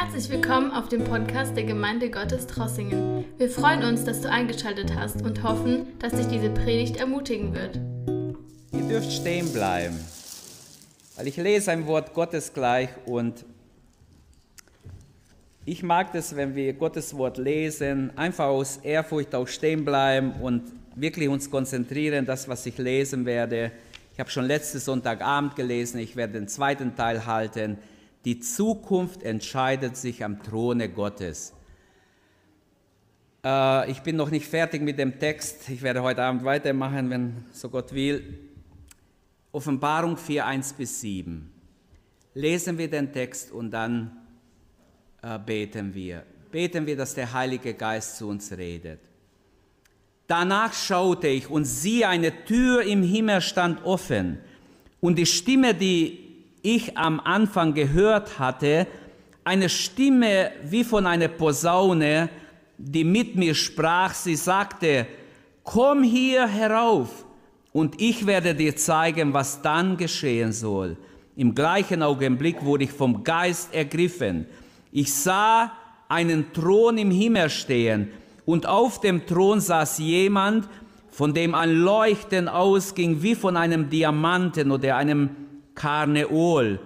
[0.00, 3.24] Herzlich willkommen auf dem Podcast der Gemeinde Gottes Trossingen.
[3.36, 7.80] Wir freuen uns, dass du eingeschaltet hast und hoffen, dass dich diese Predigt ermutigen wird.
[8.70, 9.98] Ihr dürft stehen bleiben,
[11.16, 13.44] weil ich lese ein Wort Gottes gleich und
[15.64, 20.62] ich mag das, wenn wir Gottes Wort lesen, einfach aus Ehrfurcht auch stehen bleiben und
[20.94, 23.72] wirklich uns konzentrieren, das, was ich lesen werde.
[24.12, 27.78] Ich habe schon letzten Sonntagabend gelesen, ich werde den zweiten Teil halten.
[28.24, 31.52] Die Zukunft entscheidet sich am Throne Gottes.
[33.44, 35.68] Äh, ich bin noch nicht fertig mit dem Text.
[35.68, 38.38] Ich werde heute Abend weitermachen, wenn so Gott will.
[39.52, 41.50] Offenbarung 4, 1 bis 7.
[42.34, 44.16] Lesen wir den Text und dann
[45.22, 46.24] äh, beten wir.
[46.50, 49.00] Beten wir, dass der Heilige Geist zu uns redet.
[50.26, 54.38] Danach schaute ich und siehe, eine Tür im Himmel stand offen.
[55.00, 56.27] Und die Stimme, die
[56.74, 58.86] ich am Anfang gehört hatte,
[59.44, 62.28] eine Stimme wie von einer Posaune,
[62.76, 65.06] die mit mir sprach, sie sagte,
[65.64, 67.24] komm hier herauf
[67.72, 70.96] und ich werde dir zeigen, was dann geschehen soll.
[71.36, 74.46] Im gleichen Augenblick wurde ich vom Geist ergriffen.
[74.92, 75.72] Ich sah
[76.08, 78.10] einen Thron im Himmel stehen
[78.44, 80.68] und auf dem Thron saß jemand,
[81.10, 85.47] von dem ein Leuchten ausging wie von einem Diamanten oder einem
[85.78, 86.80] Karneol,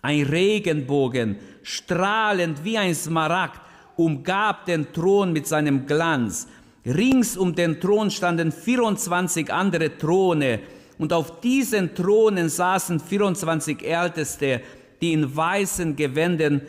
[0.00, 3.60] ein Regenbogen, strahlend wie ein Smaragd,
[3.96, 6.48] umgab den Thron mit seinem Glanz.
[6.86, 10.60] Rings um den Thron standen 24 andere Throne,
[10.98, 14.62] und auf diesen Thronen saßen 24 Älteste,
[15.00, 16.60] die in weißen Gewändern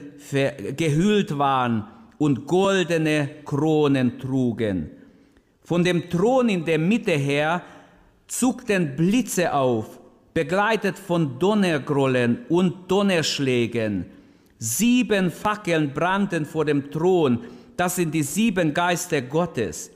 [0.78, 1.88] gehüllt waren
[2.20, 4.92] und goldene Kronen trugen.
[5.64, 7.64] Von dem Thron in der Mitte her
[8.28, 9.99] zuckten Blitze auf,
[10.40, 14.06] begleitet von Donnergrollen und Donnerschlägen.
[14.58, 17.40] Sieben Fackeln brannten vor dem Thron,
[17.76, 19.92] das sind die sieben Geister Gottes.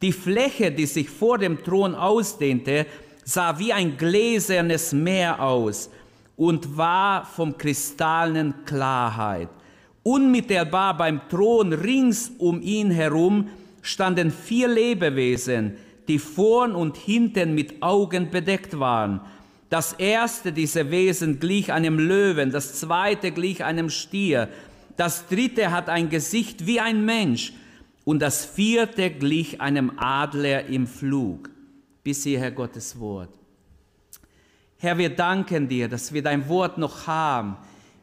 [0.00, 2.86] Die Fläche, die sich vor dem Thron ausdehnte,
[3.24, 5.90] sah wie ein gläsernes Meer aus
[6.36, 9.48] und war vom kristallenen Klarheit.
[10.04, 13.48] Unmittelbar beim Thron rings um ihn herum
[13.82, 19.20] standen vier Lebewesen, die vorn und hinten mit Augen bedeckt waren.
[19.70, 24.48] Das erste dieser Wesen glich einem Löwen, das zweite glich einem Stier,
[24.96, 27.52] das dritte hat ein Gesicht wie ein Mensch
[28.04, 31.50] und das vierte glich einem Adler im Flug.
[32.02, 33.30] Bis hierher Gottes Wort.
[34.78, 37.56] Herr, wir danken dir, dass wir dein Wort noch haben.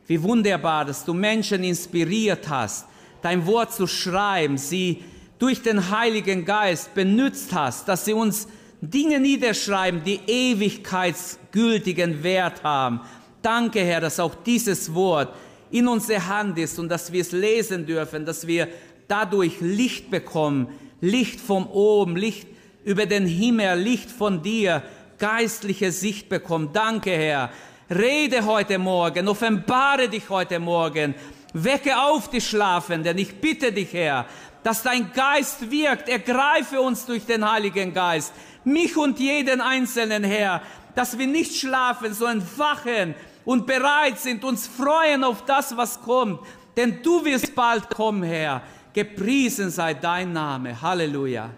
[0.06, 2.88] Wie wunderbar, dass du Menschen inspiriert hast,
[3.22, 5.04] dein Wort zu schreiben, sie
[5.38, 8.48] durch den Heiligen Geist benützt hast, dass sie uns
[8.82, 13.02] Dinge niederschreiben, die ewigkeitsgültigen Wert haben.
[13.42, 15.34] Danke, Herr, dass auch dieses Wort
[15.72, 18.68] in unserer Hand ist und dass wir es lesen dürfen, dass wir
[19.08, 20.68] dadurch Licht bekommen,
[21.02, 22.48] Licht vom oben, Licht
[22.84, 24.84] über den Himmel, Licht von dir,
[25.18, 26.70] geistliche Sicht bekommen.
[26.74, 27.52] Danke, Herr.
[27.90, 31.16] Rede heute Morgen, offenbare dich heute Morgen,
[31.54, 33.18] wecke auf die Schlafenden.
[33.18, 34.26] Ich bitte dich, Herr,
[34.63, 36.09] dass dein Geist wirkt.
[36.09, 38.34] Ergreife uns durch den Heiligen Geist
[38.68, 40.62] mich und jeden Einzelnen, Herr,
[40.94, 46.41] dass wir nicht schlafen, sondern wachen und bereit sind, uns freuen auf das, was kommt.
[46.75, 48.62] Denn du wirst bald kommen, Herr.
[48.94, 50.79] Gepriesen sei dein Name.
[50.79, 51.50] Halleluja.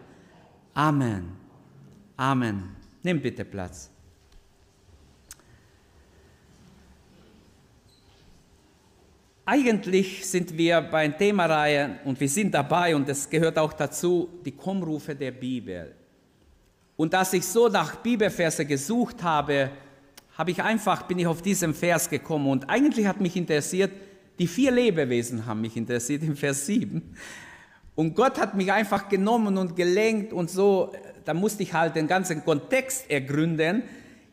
[0.73, 1.35] Amen.
[2.15, 2.75] Amen.
[3.01, 3.89] Nimm bitte Platz.
[9.51, 14.51] Eigentlich sind wir bei Themareihe und wir sind dabei und es gehört auch dazu, die
[14.51, 15.91] Kommrufe der Bibel.
[16.95, 19.71] Und als ich so nach Bibelverse gesucht habe,
[20.37, 23.89] habe ich einfach, bin ich auf diesen Vers gekommen und eigentlich hat mich interessiert,
[24.37, 27.01] die vier Lebewesen haben mich interessiert im Vers 7.
[27.95, 30.93] Und Gott hat mich einfach genommen und gelenkt und so,
[31.25, 33.81] da musste ich halt den ganzen Kontext ergründen.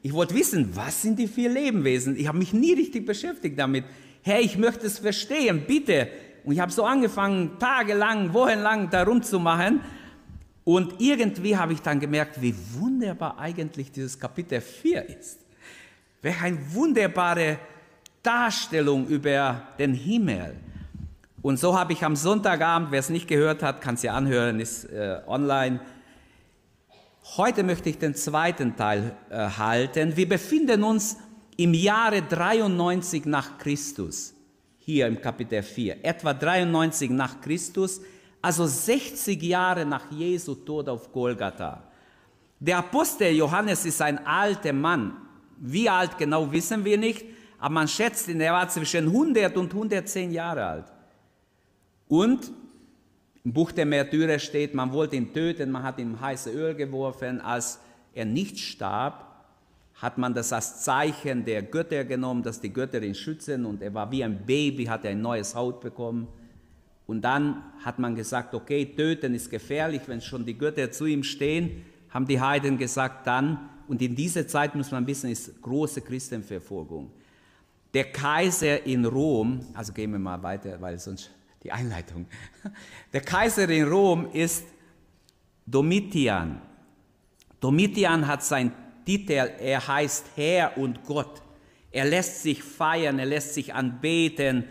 [0.02, 2.18] Ich wollte wissen, was sind die vier Lebewesen?
[2.18, 3.86] Ich habe mich nie richtig beschäftigt damit.
[4.26, 6.08] Herr, ich möchte es verstehen, bitte.
[6.42, 9.82] Und ich habe so angefangen, tagelang, wochenlang darum zu machen.
[10.64, 15.38] Und irgendwie habe ich dann gemerkt, wie wunderbar eigentlich dieses Kapitel 4 ist.
[16.22, 17.60] Welch eine wunderbare
[18.20, 20.56] Darstellung über den Himmel.
[21.40, 24.58] Und so habe ich am Sonntagabend, wer es nicht gehört hat, kann es ja anhören,
[24.58, 25.78] ist äh, online.
[27.36, 30.16] Heute möchte ich den zweiten Teil äh, halten.
[30.16, 31.16] Wir befinden uns
[31.56, 34.34] im Jahre 93 nach Christus,
[34.78, 38.00] hier im Kapitel 4, etwa 93 nach Christus
[38.46, 41.82] also 60 Jahre nach Jesu Tod auf Golgatha.
[42.60, 45.16] Der Apostel Johannes ist ein alter Mann.
[45.58, 47.24] Wie alt genau wissen wir nicht,
[47.58, 50.84] aber man schätzt, er war zwischen 100 und 110 Jahre alt.
[52.06, 52.52] Und
[53.44, 57.40] im Buch der Märtyrer steht, man wollte ihn töten, man hat ihm heiße Öl geworfen.
[57.40, 57.80] Als
[58.14, 59.25] er nicht starb,
[60.00, 63.94] hat man das als Zeichen der Götter genommen, dass die Götter ihn schützen und er
[63.94, 66.28] war wie ein Baby, hat er ein neues Haut bekommen.
[67.06, 71.22] Und dann hat man gesagt, okay, töten ist gefährlich, wenn schon die Götter zu ihm
[71.22, 76.02] stehen, haben die Heiden gesagt, dann, und in dieser Zeit muss man wissen, ist große
[76.02, 77.10] Christenverfolgung.
[77.94, 81.30] Der Kaiser in Rom, also gehen wir mal weiter, weil sonst
[81.62, 82.26] die Einleitung.
[83.12, 84.64] Der Kaiser in Rom ist
[85.64, 86.60] Domitian.
[87.60, 88.72] Domitian hat sein
[89.06, 91.40] Titel, er heißt Herr und Gott.
[91.92, 94.64] Er lässt sich feiern, er lässt sich anbeten.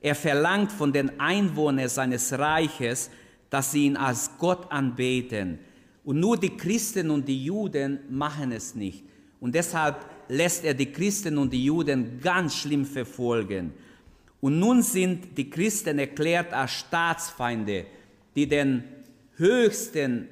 [0.00, 3.10] Er verlangt von den Einwohnern seines Reiches,
[3.50, 5.58] dass sie ihn als Gott anbeten.
[6.02, 9.04] Und nur die Christen und die Juden machen es nicht.
[9.38, 13.74] Und deshalb lässt er die Christen und die Juden ganz schlimm verfolgen.
[14.40, 17.86] Und nun sind die Christen erklärt als Staatsfeinde,
[18.34, 18.84] die den
[19.36, 20.28] höchsten,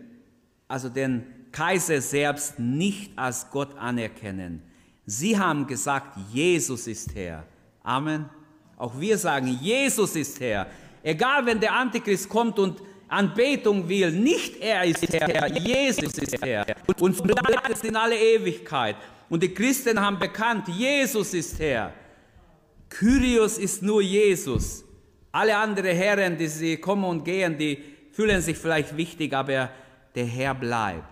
[0.68, 4.62] also den Kaiser selbst nicht als Gott anerkennen.
[5.06, 7.44] Sie haben gesagt, Jesus ist Herr.
[7.82, 8.28] Amen.
[8.76, 10.66] Auch wir sagen, Jesus ist Herr.
[11.02, 16.64] Egal, wenn der Antichrist kommt und Anbetung will, nicht er ist Herr, Jesus ist Herr.
[16.98, 18.96] Und so bleibt es in alle Ewigkeit.
[19.28, 21.92] Und die Christen haben bekannt, Jesus ist Herr.
[22.88, 24.84] Kyrios ist nur Jesus.
[25.30, 27.82] Alle anderen Herren, die sie kommen und gehen, die
[28.12, 29.70] fühlen sich vielleicht wichtig, aber
[30.14, 31.11] der Herr bleibt.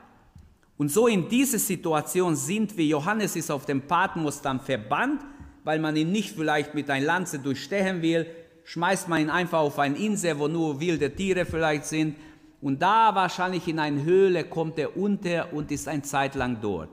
[0.81, 2.87] Und so in dieser Situation sind wir.
[2.87, 5.21] Johannes ist auf dem Patmos dann verbannt,
[5.62, 8.27] weil man ihn nicht vielleicht mit einer Lanze durchstechen will.
[8.65, 12.17] Schmeißt man ihn einfach auf eine Insel, wo nur wilde Tiere vielleicht sind.
[12.62, 16.88] Und da wahrscheinlich in eine Höhle kommt er unter und ist eine Zeit lang dort.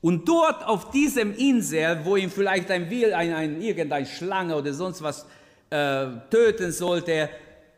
[0.00, 4.74] Und dort auf diesem Insel, wo ihn vielleicht ein Wild, ein, ein, irgendeine Schlange oder
[4.74, 5.28] sonst was
[5.70, 7.30] äh, töten sollte,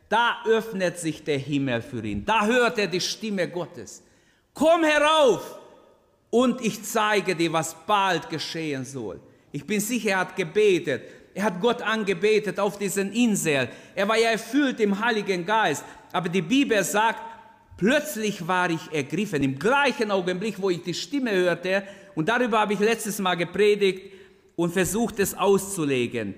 [0.08, 2.25] da öffnet sich der Himmel für ihn.
[2.25, 4.05] Da hört er die Stimme Gottes
[4.55, 5.59] komm herauf
[6.31, 9.21] und ich zeige dir, was bald geschehen soll.
[9.53, 11.03] Ich bin sicher, er hat gebetet.
[11.35, 13.69] Er hat Gott angebetet auf diesen Insel.
[13.95, 15.85] Er war ja erfüllt im Heiligen Geist.
[16.12, 17.21] Aber die Bibel sagt,
[17.77, 19.43] plötzlich war ich ergriffen.
[19.43, 21.83] Im gleichen Augenblick, wo ich die Stimme hörte,
[22.15, 24.12] und darüber habe ich letztes Mal gepredigt
[24.55, 26.35] und versucht es auszulegen.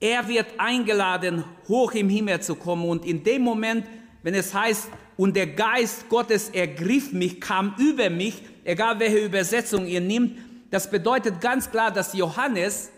[0.00, 2.88] Er wird eingeladen, hoch im Himmel zu kommen.
[2.88, 3.86] Und in dem Moment,
[4.22, 9.86] wenn es heißt, und der Geist Gottes ergriff mich, kam über mich, egal welche Übersetzung
[9.86, 10.38] ihr nimmt.
[10.70, 12.90] Das bedeutet ganz klar, dass Johannes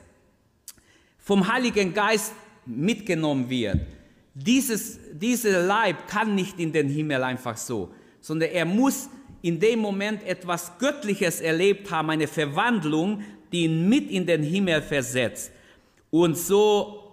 [1.18, 2.32] vom Heiligen Geist
[2.66, 3.80] mitgenommen wird.
[4.34, 9.08] Dieses, dieser Leib kann nicht in den Himmel einfach so, sondern er muss
[9.42, 13.22] in dem Moment etwas Göttliches erlebt haben, eine Verwandlung,
[13.52, 15.52] die ihn mit in den Himmel versetzt.
[16.10, 17.04] Und so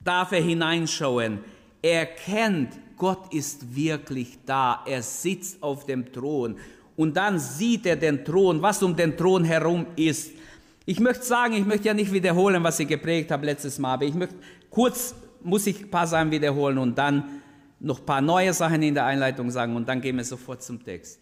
[0.00, 1.40] darf er hineinschauen.
[1.82, 4.82] Er kennt Gott ist wirklich da.
[4.86, 6.56] Er sitzt auf dem Thron.
[6.96, 10.32] Und dann sieht er den Thron, was um den Thron herum ist.
[10.84, 14.04] Ich möchte sagen, ich möchte ja nicht wiederholen, was ich geprägt habe letztes Mal, aber
[14.04, 14.34] ich möchte
[14.70, 17.42] kurz, muss ich ein paar Sachen wiederholen und dann
[17.78, 20.82] noch ein paar neue Sachen in der Einleitung sagen und dann gehen wir sofort zum
[20.82, 21.20] Text.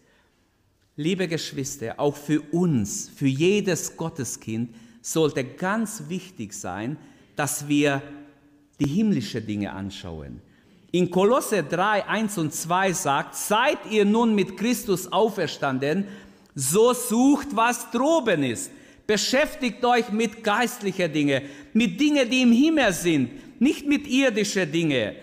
[0.95, 6.97] Liebe Geschwister, auch für uns, für jedes Gotteskind sollte ganz wichtig sein,
[7.35, 8.01] dass wir
[8.79, 10.41] die himmlischen Dinge anschauen.
[10.91, 16.05] In Kolosse 3, 1 und 2 sagt, seid ihr nun mit Christus auferstanden,
[16.55, 18.71] so sucht, was droben ist.
[19.05, 25.15] Beschäftigt euch mit geistlicher Dinge, mit Dingen, die im Himmel sind, nicht mit irdischer Dinge.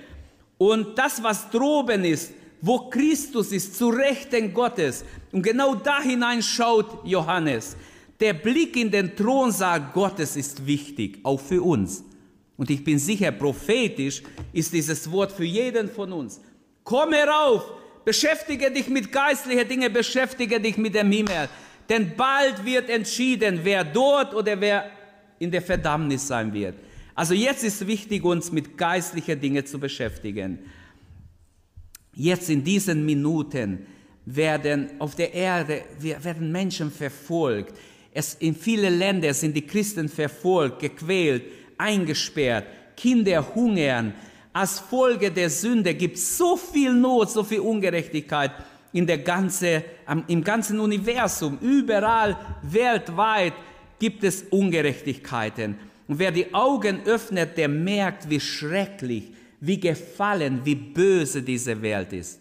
[0.58, 5.04] Und das, was droben ist, wo Christus ist, zu Rechten Gottes.
[5.32, 7.76] Und genau da hinein schaut Johannes.
[8.20, 12.04] Der Blick in den Thronsaal Gottes ist wichtig, auch für uns.
[12.56, 16.40] Und ich bin sicher, prophetisch ist dieses Wort für jeden von uns.
[16.84, 17.72] Komm herauf,
[18.04, 21.48] beschäftige dich mit geistlichen Dingen, beschäftige dich mit dem Himmel.
[21.88, 24.90] Denn bald wird entschieden, wer dort oder wer
[25.38, 26.76] in der Verdammnis sein wird.
[27.14, 30.58] Also jetzt ist wichtig, uns mit geistlichen Dingen zu beschäftigen.
[32.14, 33.86] Jetzt in diesen Minuten
[34.24, 37.74] werden auf der Erde werden Menschen verfolgt.
[38.12, 41.44] Es, in vielen Ländern sind die Christen verfolgt, gequält,
[41.78, 42.66] eingesperrt,
[42.96, 44.14] Kinder hungern.
[44.52, 48.52] Als Folge der Sünde gibt es so viel Not, so viel Ungerechtigkeit
[48.92, 49.84] in der ganze,
[50.28, 51.58] im ganzen Universum.
[51.60, 53.54] Überall weltweit
[53.98, 55.76] gibt es Ungerechtigkeiten.
[56.06, 62.12] Und wer die Augen öffnet, der merkt, wie schrecklich, wie gefallen, wie böse diese Welt
[62.12, 62.38] ist.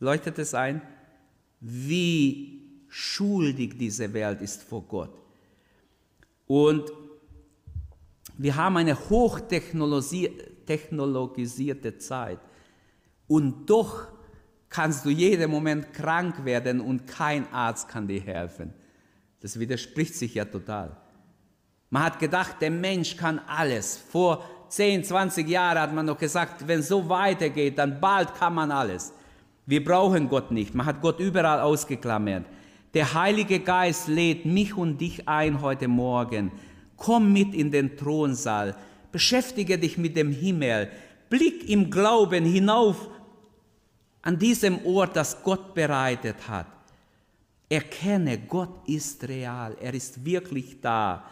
[0.00, 0.82] Leuchtet es ein?
[1.60, 5.14] Wie schuldig diese Welt ist vor Gott.
[6.46, 6.90] Und
[8.38, 12.38] wir haben eine hochtechnologisierte technologisierte Zeit.
[13.26, 14.06] Und doch
[14.68, 18.74] kannst du jeden Moment krank werden und kein Arzt kann dir helfen.
[19.40, 20.96] Das widerspricht sich ja total.
[21.90, 23.96] Man hat gedacht, der Mensch kann alles.
[23.96, 28.54] Vor 10, 20 Jahren hat man noch gesagt, wenn es so weitergeht, dann bald kann
[28.54, 29.14] man alles.
[29.64, 30.74] Wir brauchen Gott nicht.
[30.74, 32.44] Man hat Gott überall ausgeklammert.
[32.92, 36.52] Der Heilige Geist lädt mich und dich ein heute Morgen.
[36.98, 38.76] Komm mit in den Thronsaal.
[39.10, 40.90] Beschäftige dich mit dem Himmel.
[41.30, 43.08] Blick im Glauben hinauf
[44.20, 46.66] an diesem Ort, das Gott bereitet hat.
[47.70, 49.74] Erkenne, Gott ist real.
[49.80, 51.24] Er ist wirklich da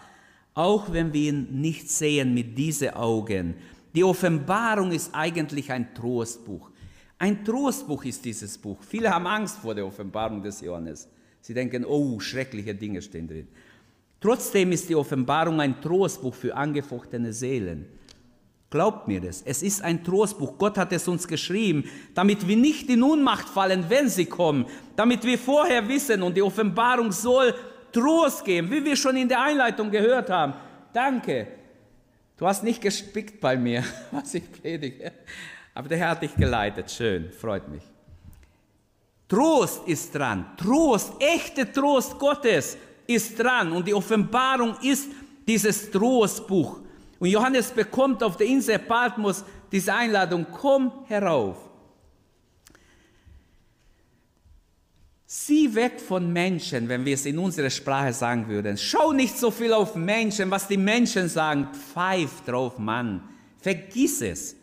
[0.57, 3.55] auch wenn wir ihn nicht sehen mit diesen Augen.
[3.95, 6.71] Die Offenbarung ist eigentlich ein Trostbuch.
[7.19, 8.79] Ein Trostbuch ist dieses Buch.
[8.83, 11.09] Viele haben Angst vor der Offenbarung des Johannes.
[11.43, 13.49] Sie denken, oh, schreckliche Dinge stehen drin.
[14.27, 17.87] Trotzdem ist die Offenbarung ein Trostbuch für angefochtene Seelen.
[18.71, 19.41] Glaubt mir das.
[19.43, 20.59] Es ist ein Trostbuch.
[20.59, 24.67] Gott hat es uns geschrieben, damit wir nicht in Unmacht fallen, wenn sie kommen.
[24.97, 27.55] Damit wir vorher wissen und die Offenbarung soll
[27.93, 30.55] Trost geben, wie wir schon in der Einleitung gehört haben.
[30.93, 31.47] Danke.
[32.37, 35.13] Du hast nicht gespickt bei mir, was ich predige.
[35.73, 36.91] Aber der Herr hat dich geleitet.
[36.91, 37.85] Schön, freut mich.
[39.29, 40.47] Trost ist dran.
[40.57, 42.77] Trost, echte Trost Gottes
[43.07, 43.73] ist dran.
[43.73, 45.09] Und die Offenbarung ist
[45.47, 46.81] dieses Trostbuch.
[47.19, 51.57] Und Johannes bekommt auf der Insel Patmos diese Einladung, komm herauf.
[55.29, 58.77] Sieh weg von Menschen, wenn wir es in unserer Sprache sagen würden.
[58.77, 61.69] Schau nicht so viel auf Menschen, was die Menschen sagen.
[61.73, 63.23] Pfeif drauf, Mann.
[63.61, 64.55] Vergiss es.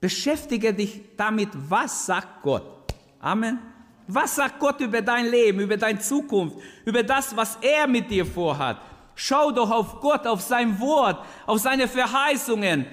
[0.00, 2.94] Beschäftige dich damit, was sagt Gott.
[3.20, 3.58] Amen.
[4.08, 8.24] Was sagt Gott über dein Leben, über deine Zukunft, über das, was er mit dir
[8.24, 8.78] vorhat?
[9.14, 12.86] Schau doch auf Gott, auf sein Wort, auf seine Verheißungen.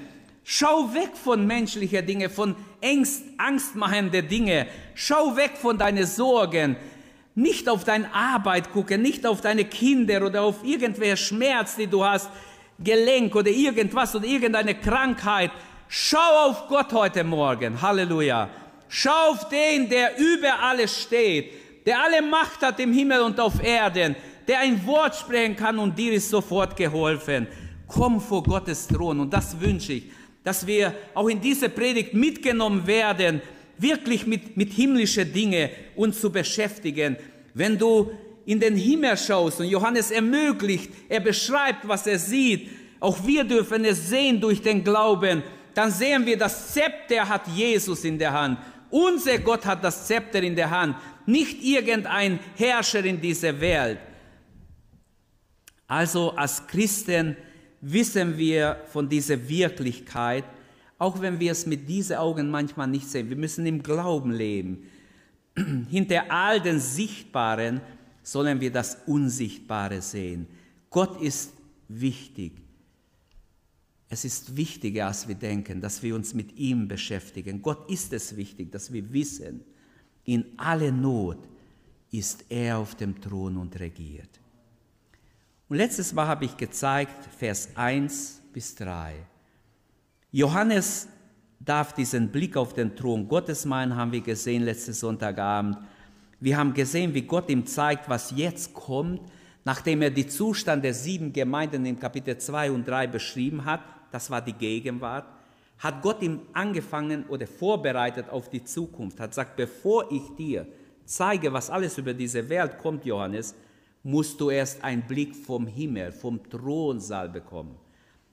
[0.43, 2.53] Schau weg von menschlichen Dingen, von
[2.83, 4.67] Angst, angstmachenden Dingen.
[4.93, 6.75] Schau weg von deinen Sorgen.
[7.33, 12.03] Nicht auf deine Arbeit gucken, nicht auf deine Kinder oder auf irgendwelche Schmerz, die du
[12.03, 12.29] hast,
[12.77, 15.51] Gelenk oder irgendwas oder irgendeine Krankheit.
[15.87, 17.81] Schau auf Gott heute Morgen.
[17.81, 18.49] Halleluja.
[18.87, 21.51] Schau auf den, der über alles steht,
[21.85, 24.15] der alle Macht hat im Himmel und auf Erden,
[24.47, 27.47] der ein Wort sprechen kann und dir ist sofort geholfen.
[27.87, 30.03] Komm vor Gottes Thron und das wünsche ich,
[30.43, 33.41] dass wir auch in dieser Predigt mitgenommen werden,
[33.77, 37.17] wirklich mit, mit himmlischen Dingen uns zu beschäftigen.
[37.53, 38.11] Wenn du
[38.45, 43.83] in den Himmel schaust und Johannes ermöglicht, er beschreibt, was er sieht, auch wir dürfen
[43.85, 45.43] es sehen durch den Glauben,
[45.77, 48.59] dann sehen wir, das Zepter hat Jesus in der Hand.
[48.89, 53.99] Unser Gott hat das Zepter in der Hand, nicht irgendein Herrscher in dieser Welt.
[55.87, 57.35] Also als Christen
[57.81, 60.45] wissen wir von dieser Wirklichkeit
[60.97, 63.29] auch wenn wir es mit diesen Augen manchmal nicht sehen.
[63.29, 64.89] Wir müssen im Glauben leben.
[65.89, 67.81] Hinter all den Sichtbaren
[68.23, 70.47] sollen wir das Unsichtbare sehen.
[70.89, 71.53] Gott ist
[71.87, 72.53] wichtig.
[74.09, 77.61] Es ist wichtiger, als wir denken, dass wir uns mit ihm beschäftigen.
[77.61, 79.61] Gott ist es wichtig, dass wir wissen,
[80.23, 81.39] in aller Not
[82.11, 84.29] ist er auf dem Thron und regiert.
[85.67, 89.15] Und letztes Mal habe ich gezeigt, Vers 1 bis 3.
[90.31, 91.07] Johannes
[91.59, 95.77] darf diesen Blick auf den Thron Gottes meinen, haben wir gesehen letzten Sonntagabend.
[96.39, 99.21] Wir haben gesehen, wie Gott ihm zeigt, was jetzt kommt,
[99.63, 103.81] nachdem er die Zustand der sieben Gemeinden im Kapitel 2 und 3 beschrieben hat.
[104.15, 105.25] Das war die Gegenwart.
[105.77, 110.65] Hat Gott ihm angefangen oder vorbereitet auf die Zukunft, hat gesagt, bevor ich dir
[111.03, 113.53] zeige, was alles über diese Welt kommt, Johannes,
[114.03, 117.75] musst du erst einen Blick vom Himmel, vom Thronsaal bekommen.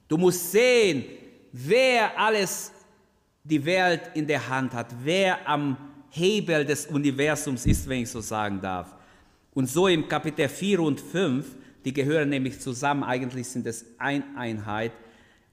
[0.06, 1.04] Du musst sehen,
[1.50, 2.70] wer alles
[3.42, 5.76] die Welt in der Hand hat, wer am
[6.10, 8.94] Hebel des Universums ist, wenn ich so sagen darf.
[9.52, 14.22] Und so im Kapitel 4 und 5, die gehören nämlich zusammen, eigentlich sind es eine
[14.36, 14.92] Einheit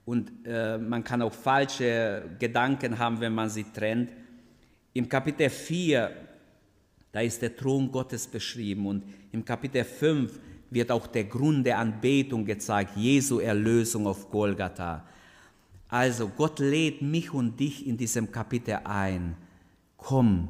[0.06, 4.12] und äh, man kann auch falsche Gedanken haben, wenn man sie trennt.
[4.94, 6.12] Im Kapitel 4,
[7.12, 10.40] da ist der Thron Gottes beschrieben und im Kapitel 5
[10.72, 15.06] wird auch der Grund der Anbetung gezeigt, Jesu Erlösung auf Golgatha.
[15.88, 19.36] Also Gott lädt mich und dich in diesem Kapitel ein.
[19.98, 20.50] Komm,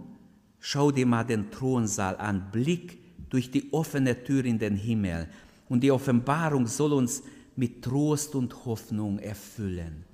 [0.59, 2.97] schau dir mal den Thronsaal an, blick
[3.29, 5.27] durch die offene Tür in den Himmel.
[5.69, 7.23] Und die Offenbarung soll uns
[7.55, 10.05] mit Trost und Hoffnung erfüllen.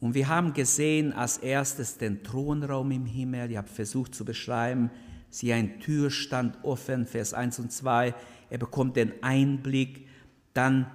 [0.00, 3.52] Und wir haben gesehen als erstes den Thronraum im Himmel.
[3.52, 4.90] Ich habe versucht zu beschreiben,
[5.30, 8.12] sie ein Türstand offen, Vers 1 und 2.
[8.50, 10.08] Er bekommt den Einblick.
[10.54, 10.90] Dann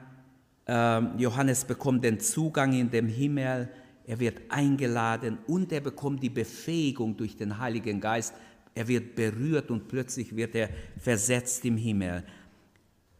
[0.67, 3.69] ähm, Johannes bekommt den Zugang in den Himmel.
[4.05, 8.33] er wird eingeladen und er bekommt die Befähigung durch den Heiligen Geist.
[8.75, 10.69] Er wird berührt und plötzlich wird er
[10.99, 12.23] versetzt im Himmel.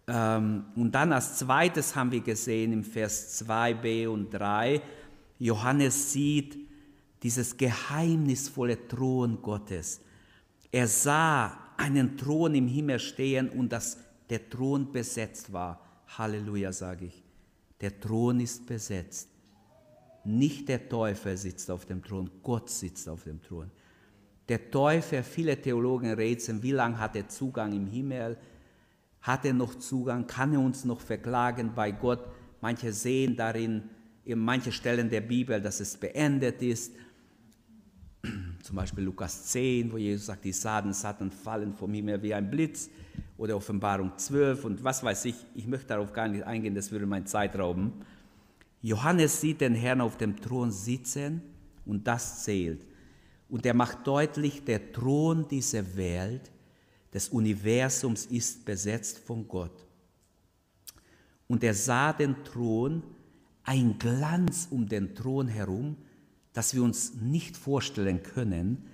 [0.07, 4.81] Ähm, und dann als zweites haben wir gesehen im Vers 2b und 3,
[5.39, 6.57] Johannes sieht
[7.21, 10.01] dieses geheimnisvolle Thron Gottes.
[10.71, 13.97] Er sah einen Thron im Himmel stehen und dass
[14.29, 15.81] der Thron besetzt war.
[16.17, 17.23] Halleluja, sage ich.
[17.81, 19.29] Der Thron ist besetzt.
[20.23, 23.71] Nicht der Teufel sitzt auf dem Thron, Gott sitzt auf dem Thron.
[24.49, 28.37] Der Teufel, viele Theologen rätseln, wie lange hat er Zugang im Himmel?
[29.27, 30.25] Hat er noch Zugang?
[30.25, 32.25] Kann er uns noch verklagen bei Gott?
[32.61, 33.83] Manche sehen darin,
[34.23, 36.93] in manchen Stellen der Bibel, dass es beendet ist.
[38.63, 42.49] Zum Beispiel Lukas 10, wo Jesus sagt, die Saaten, Satan fallen vom Himmel wie ein
[42.49, 42.89] Blitz.
[43.37, 45.35] Oder Offenbarung 12 und was weiß ich.
[45.53, 47.91] Ich möchte darauf gar nicht eingehen, das würde meine Zeit rauben.
[48.81, 51.41] Johannes sieht den Herrn auf dem Thron sitzen
[51.85, 52.87] und das zählt.
[53.49, 56.49] Und er macht deutlich, der Thron dieser Welt,
[57.13, 59.85] des Universums ist besetzt von Gott.
[61.47, 63.03] Und er sah den Thron,
[63.63, 65.97] ein Glanz um den Thron herum,
[66.53, 68.85] das wir uns nicht vorstellen können.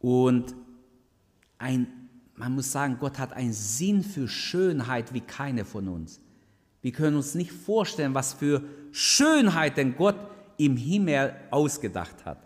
[0.00, 0.54] Und
[1.58, 1.86] ein,
[2.34, 6.20] man muss sagen, Gott hat einen Sinn für Schönheit wie keine von uns.
[6.82, 10.16] Wir können uns nicht vorstellen, was für Schönheiten Gott
[10.56, 12.38] im Himmel ausgedacht hat.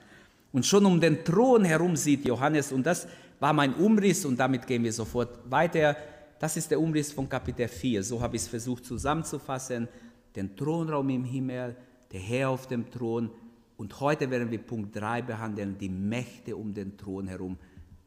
[0.53, 3.09] Und schon um den Thron herum sieht Johannes, und das
[3.41, 5.97] war mein Umriss, und damit gehen wir sofort weiter.
[6.39, 8.03] Das ist der Umriss von Kapitel 4.
[8.03, 9.89] So habe ich es versucht zusammenzufassen.
[10.37, 11.77] Den Thronraum im Himmel,
[12.13, 13.31] der Herr auf dem Thron.
[13.77, 17.59] Und heute werden wir Punkt 3 behandeln, die Mächte um den Thron herum.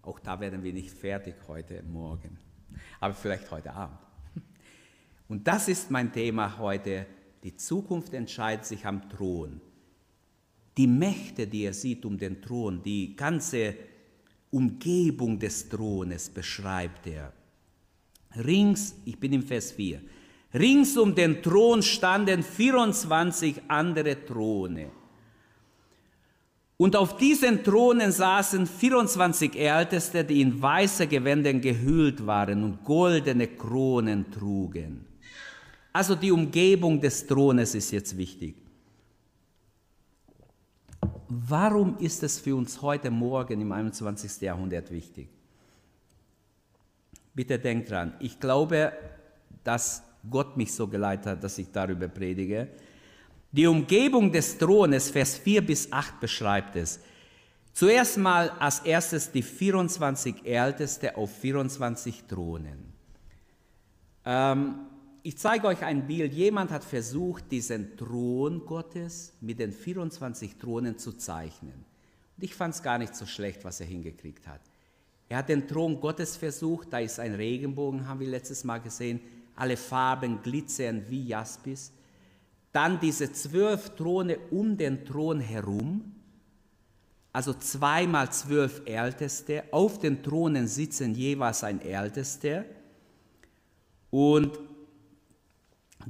[0.01, 2.37] Auch da werden wir nicht fertig heute Morgen,
[2.99, 3.99] aber vielleicht heute Abend.
[5.27, 7.05] Und das ist mein Thema heute.
[7.43, 9.59] Die Zukunft entscheidet sich am Thron.
[10.77, 13.75] Die Mächte, die er sieht um den Thron, die ganze
[14.57, 17.31] Umgebung des Thrones beschreibt er.
[18.35, 20.01] Rings, ich bin im Vers 4,
[20.53, 24.89] rings um den Thron standen 24 andere Throne.
[26.79, 33.47] Und auf diesen Thronen saßen 24 Älteste, die in weiße Gewänder gehüllt waren und goldene
[33.47, 35.05] Kronen trugen.
[35.91, 38.66] Also die Umgebung des Thrones ist jetzt wichtig.
[41.27, 44.41] Warum ist es für uns heute Morgen im 21.
[44.41, 45.29] Jahrhundert wichtig?
[47.33, 48.93] Bitte denkt dran, ich glaube,
[49.63, 52.69] dass Gott mich so geleitet hat, dass ich darüber predige.
[53.51, 56.99] Die Umgebung des Thrones, Vers 4 bis 8 beschreibt es.
[57.73, 62.91] Zuerst mal als erstes die 24 Älteste auf 24 Thronen.
[64.25, 64.75] Ähm,
[65.27, 66.33] ich zeige euch ein Bild.
[66.33, 71.73] Jemand hat versucht, diesen Thron Gottes mit den 24 Thronen zu zeichnen.
[72.37, 74.61] Und ich fand es gar nicht so schlecht, was er hingekriegt hat.
[75.27, 79.19] Er hat den Thron Gottes versucht, da ist ein Regenbogen, haben wir letztes Mal gesehen.
[79.57, 81.91] Alle Farben glitzern wie Jaspis.
[82.71, 86.15] Dann diese zwölf Throne um den Thron herum,
[87.33, 89.65] also zweimal zwölf Älteste.
[89.71, 92.63] Auf den Thronen sitzen jeweils ein Ältester.
[94.09, 94.57] Und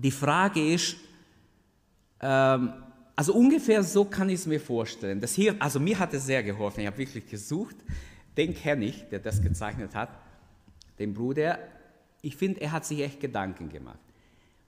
[0.01, 0.97] die Frage ist,
[2.21, 2.73] ähm,
[3.15, 5.19] also ungefähr so kann ich es mir vorstellen.
[5.19, 6.81] Das hier, also mir hat es sehr geholfen.
[6.81, 7.75] Ich habe wirklich gesucht.
[8.37, 10.09] Den kenne ich, der das gezeichnet hat,
[10.99, 11.57] den Bruder.
[12.21, 13.99] Ich finde, er hat sich echt Gedanken gemacht.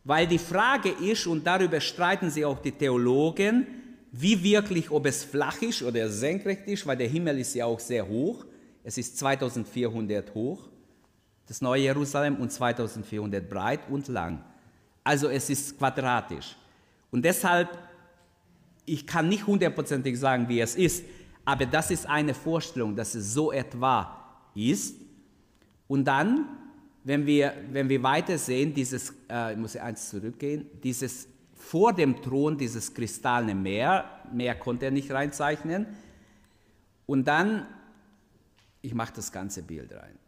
[0.03, 3.67] Weil die Frage ist, und darüber streiten sich auch die Theologen,
[4.11, 7.79] wie wirklich, ob es flach ist oder senkrecht ist, weil der Himmel ist ja auch
[7.79, 8.45] sehr hoch.
[8.83, 10.67] Es ist 2400 hoch,
[11.45, 14.43] das neue Jerusalem, und 2400 breit und lang.
[15.09, 16.55] Also es ist quadratisch.
[17.09, 17.67] Und deshalb,
[18.85, 21.03] ich kann nicht hundertprozentig sagen, wie es ist,
[21.43, 24.97] aber das ist eine Vorstellung, dass es so etwa ist.
[25.87, 26.45] Und dann,
[27.03, 32.21] wenn wir, wenn wir weiter sehen, dieses, äh, ich muss eins zurückgehen, dieses vor dem
[32.21, 35.87] Thron, dieses kristallene Meer, mehr konnte er nicht reinzeichnen.
[37.07, 37.65] Und dann,
[38.83, 40.19] ich mache das ganze Bild rein.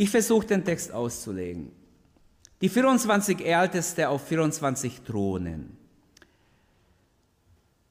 [0.00, 1.72] Ich versuche den Text auszulegen.
[2.62, 5.76] Die 24 Älteste auf 24 Thronen.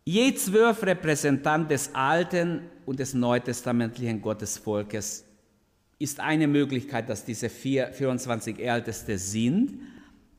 [0.05, 5.23] Je zwölf Repräsentant des alten und des neutestamentlichen Gottesvolkes
[5.99, 9.79] ist eine Möglichkeit, dass diese vier, 24 Älteste sind.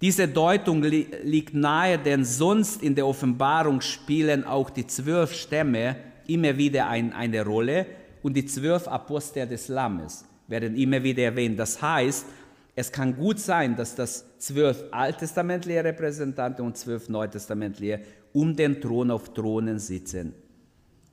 [0.01, 5.95] Diese Deutung li liegt nahe, denn sonst in der Offenbarung spielen auch die zwölf Stämme
[6.27, 7.87] immer wieder ein, eine Rolle
[8.25, 11.59] und die zwölf Apostel des Lammes werden immer wieder erwähnt.
[11.59, 12.27] Das heißt,
[12.75, 18.01] es kann gut sein, dass das zwölf alttestamentliche Repräsentanten und zwölf neutestamentliche
[18.33, 20.35] um den Thron auf Thronen sitzen,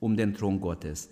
[0.00, 1.08] um den Thron Gottes.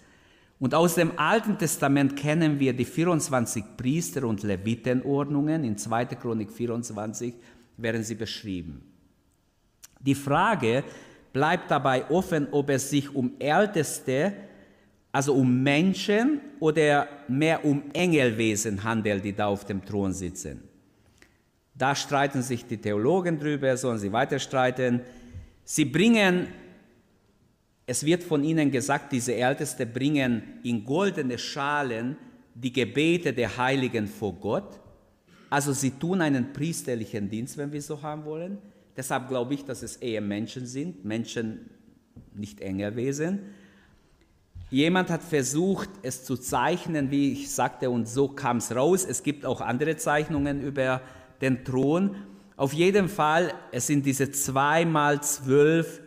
[0.58, 5.64] Und aus dem Alten Testament kennen wir die 24 Priester- und Levitenordnungen.
[5.64, 6.06] In 2.
[6.06, 7.34] Chronik 24
[7.76, 8.82] werden sie beschrieben.
[10.00, 10.84] Die Frage
[11.32, 14.32] bleibt dabei offen, ob es sich um Älteste,
[15.16, 20.62] also um Menschen oder mehr um Engelwesen handelt, die da auf dem Thron sitzen.
[21.74, 25.00] Da streiten sich die Theologen drüber, sollen sie weiter streiten.
[25.64, 26.48] Sie bringen
[27.86, 32.16] es wird von ihnen gesagt, diese Älteste bringen in goldene Schalen
[32.54, 34.80] die Gebete der Heiligen vor Gott.
[35.48, 38.58] Also sie tun einen priesterlichen Dienst, wenn wir so haben wollen.
[38.94, 41.70] Deshalb glaube ich, dass es eher Menschen sind, Menschen,
[42.34, 43.38] nicht Engelwesen.
[44.70, 49.06] Jemand hat versucht, es zu zeichnen, wie ich sagte, und so kam es raus.
[49.08, 51.00] Es gibt auch andere Zeichnungen über
[51.40, 52.16] den Thron.
[52.56, 56.00] Auf jeden Fall, es sind diese zweimal zwölf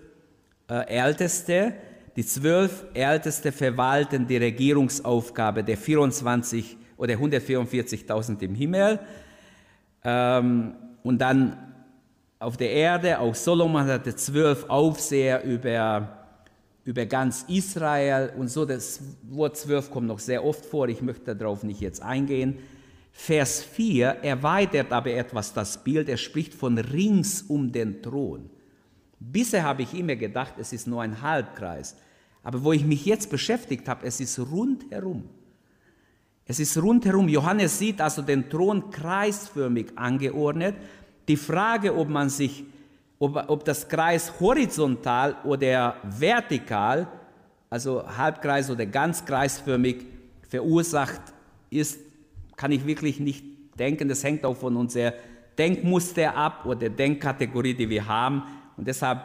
[0.69, 1.73] äh, Älteste.
[2.15, 8.99] Die zwölf Älteste verwalten die Regierungsaufgabe der 24 oder 144.000 im Himmel.
[10.03, 11.57] Ähm, und dann
[12.39, 16.18] auf der Erde, auch Solomon hatte zwölf Aufseher über,
[16.89, 18.65] über ganz Israel und so.
[18.65, 18.99] Das
[19.29, 22.57] Wort zwölf kommt noch sehr oft vor, ich möchte darauf nicht jetzt eingehen.
[23.11, 28.49] Vers 4 erweitert aber etwas das Bild, er spricht von rings um den Thron.
[29.19, 31.95] Bisher habe ich immer gedacht, es ist nur ein Halbkreis.
[32.41, 35.29] Aber wo ich mich jetzt beschäftigt habe, es ist rundherum.
[36.45, 37.29] Es ist rundherum.
[37.29, 40.75] Johannes sieht also den Thron kreisförmig angeordnet.
[41.27, 42.63] Die Frage, ob man sich,
[43.19, 47.07] ob, ob das Kreis horizontal oder vertikal,
[47.69, 50.05] also Halbkreis oder ganz kreisförmig
[50.47, 51.21] verursacht
[51.69, 51.99] ist,
[52.55, 53.45] kann ich wirklich nicht
[53.77, 54.09] denken.
[54.09, 55.13] Das hängt auch von unserer
[55.57, 58.43] Denkmuster ab oder Denkkategorie, die wir haben.
[58.77, 59.19] Und deshalb,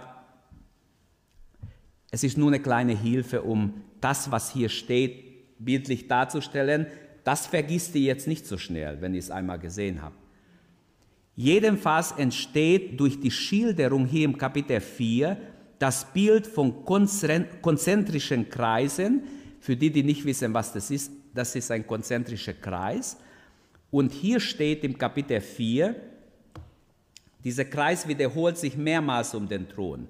[2.11, 6.87] es ist nur eine kleine Hilfe, um das, was hier steht, bildlich darzustellen.
[7.23, 10.24] Das vergisst ihr jetzt nicht so schnell, wenn ihr es einmal gesehen habt.
[11.37, 15.37] Jedenfalls entsteht durch die Schilderung hier im Kapitel 4
[15.79, 19.25] das Bild von konzentrischen Kreisen.
[19.61, 23.17] Für die, die nicht wissen, was das ist, das ist ein konzentrischer Kreis.
[23.91, 25.95] Und hier steht im Kapitel 4,
[27.43, 30.09] dieser Kreis wiederholt sich mehrmals um den Thron.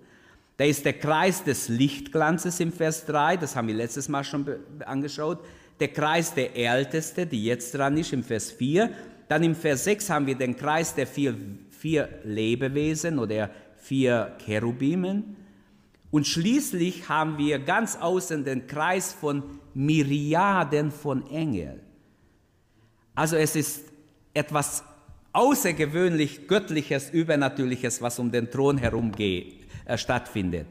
[0.56, 4.46] Da ist der Kreis des Lichtglanzes im Vers 3, das haben wir letztes Mal schon
[4.86, 5.44] angeschaut.
[5.80, 8.90] Der Kreis der Älteste, die jetzt dran ist, im Vers 4.
[9.28, 11.34] Dann im Vers 6 haben wir den Kreis der vier,
[11.70, 15.36] vier Lebewesen oder vier Cherubimen.
[16.10, 19.42] Und schließlich haben wir ganz außen den Kreis von
[19.74, 21.80] Myriaden von Engeln.
[23.14, 23.86] Also es ist
[24.32, 24.84] etwas
[25.32, 30.66] außergewöhnlich Göttliches, Übernatürliches, was um den Thron herum geht, äh, stattfindet.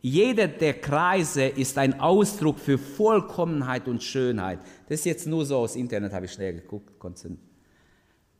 [0.00, 4.60] Jeder der Kreise ist ein Ausdruck für Vollkommenheit und Schönheit.
[4.88, 6.98] Das ist jetzt nur so aus Internet, habe ich schnell geguckt,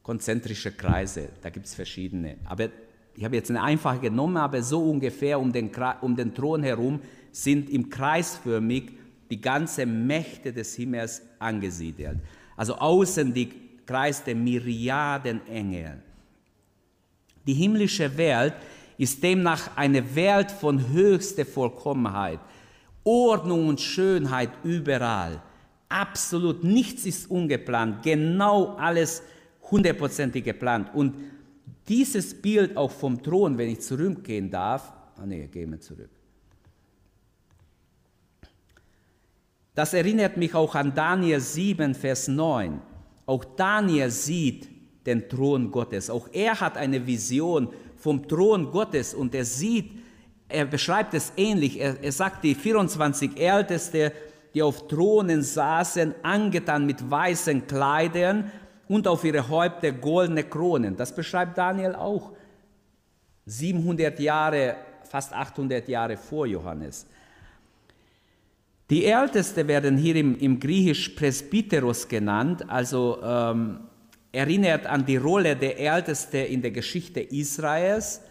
[0.08, 2.38] konzentrische Kreise, da gibt es verschiedene.
[2.46, 2.70] Aber
[3.14, 7.00] ich habe jetzt eine einfache genommen, aber so ungefähr um den, um den Thron herum
[7.30, 8.92] sind im Kreisförmig
[9.28, 12.20] die ganze Mächte des Himmels angesiedelt.
[12.56, 13.50] Also außen die
[13.84, 16.02] Kreis der Myriaden Engel.
[17.46, 18.54] Die himmlische Welt
[18.96, 22.40] ist demnach eine Welt von höchster Vollkommenheit,
[23.04, 25.42] Ordnung und Schönheit überall.
[25.90, 29.22] Absolut nichts ist ungeplant, genau alles
[29.70, 30.94] hundertprozentig geplant.
[30.94, 31.14] Und
[31.88, 36.10] dieses Bild auch vom Thron, wenn ich zurückgehen darf, ah nee, gehen wir zurück.
[39.74, 42.80] Das erinnert mich auch an Daniel 7, Vers 9.
[43.26, 44.68] Auch Daniel sieht
[45.06, 46.10] den Thron Gottes.
[46.10, 49.92] Auch er hat eine Vision vom Thron Gottes und er sieht,
[50.48, 51.80] er beschreibt es ähnlich.
[51.80, 54.12] Er, er sagt, die 24 Älteste,
[54.52, 58.50] die auf Thronen saßen, angetan mit weißen Kleidern
[58.88, 60.96] und auf ihre Häupter goldene Kronen.
[60.96, 62.32] Das beschreibt Daniel auch.
[63.46, 64.76] 700 Jahre,
[65.08, 67.06] fast 800 Jahre vor Johannes.
[68.90, 73.80] Die Älteste werden hier im, im Griechisch Presbyteros genannt, also ähm,
[74.32, 78.22] erinnert an die Rolle der Älteste in der Geschichte Israels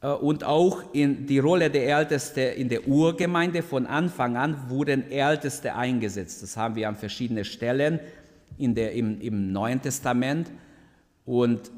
[0.00, 3.62] äh, und auch in die Rolle der Älteste in der Urgemeinde.
[3.62, 6.42] Von Anfang an wurden Älteste eingesetzt.
[6.42, 8.00] Das haben wir an verschiedenen Stellen
[8.56, 10.50] in der, im, im Neuen Testament.
[11.24, 11.70] Und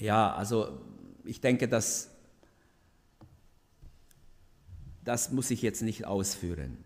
[0.00, 0.78] ja, also
[1.24, 2.10] ich denke, dass
[5.08, 6.84] das muss ich jetzt nicht ausführen.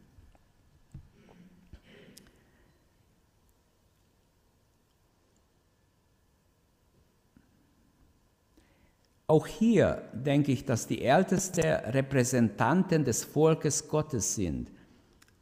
[9.27, 14.71] Auch hier denke ich, dass die Ältesten Repräsentanten des Volkes Gottes sind.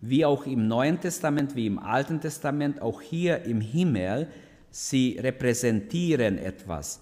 [0.01, 4.29] Wie auch im Neuen Testament, wie im Alten Testament, auch hier im Himmel,
[4.71, 7.01] sie repräsentieren etwas.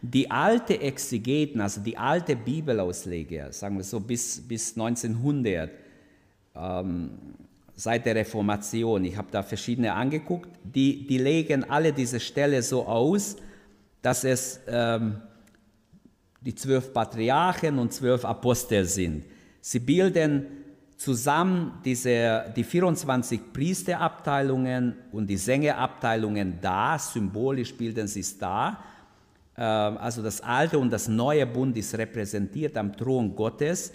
[0.00, 5.70] Die alte Exegeten, also die alte Bibelausleger, sagen wir so bis, bis 1900,
[6.56, 7.10] ähm,
[7.76, 12.84] seit der Reformation, ich habe da verschiedene angeguckt, die, die legen alle diese Stelle so
[12.86, 13.36] aus,
[14.02, 15.20] dass es ähm,
[16.40, 19.24] die zwölf Patriarchen und zwölf Apostel sind.
[19.60, 20.46] Sie bilden
[21.02, 28.84] zusammen diese, die 24 Priesterabteilungen und die Sängerabteilungen da, symbolisch bilden sie es da.
[29.56, 33.92] Ähm, also das alte und das neue Bund ist repräsentiert am Thron Gottes.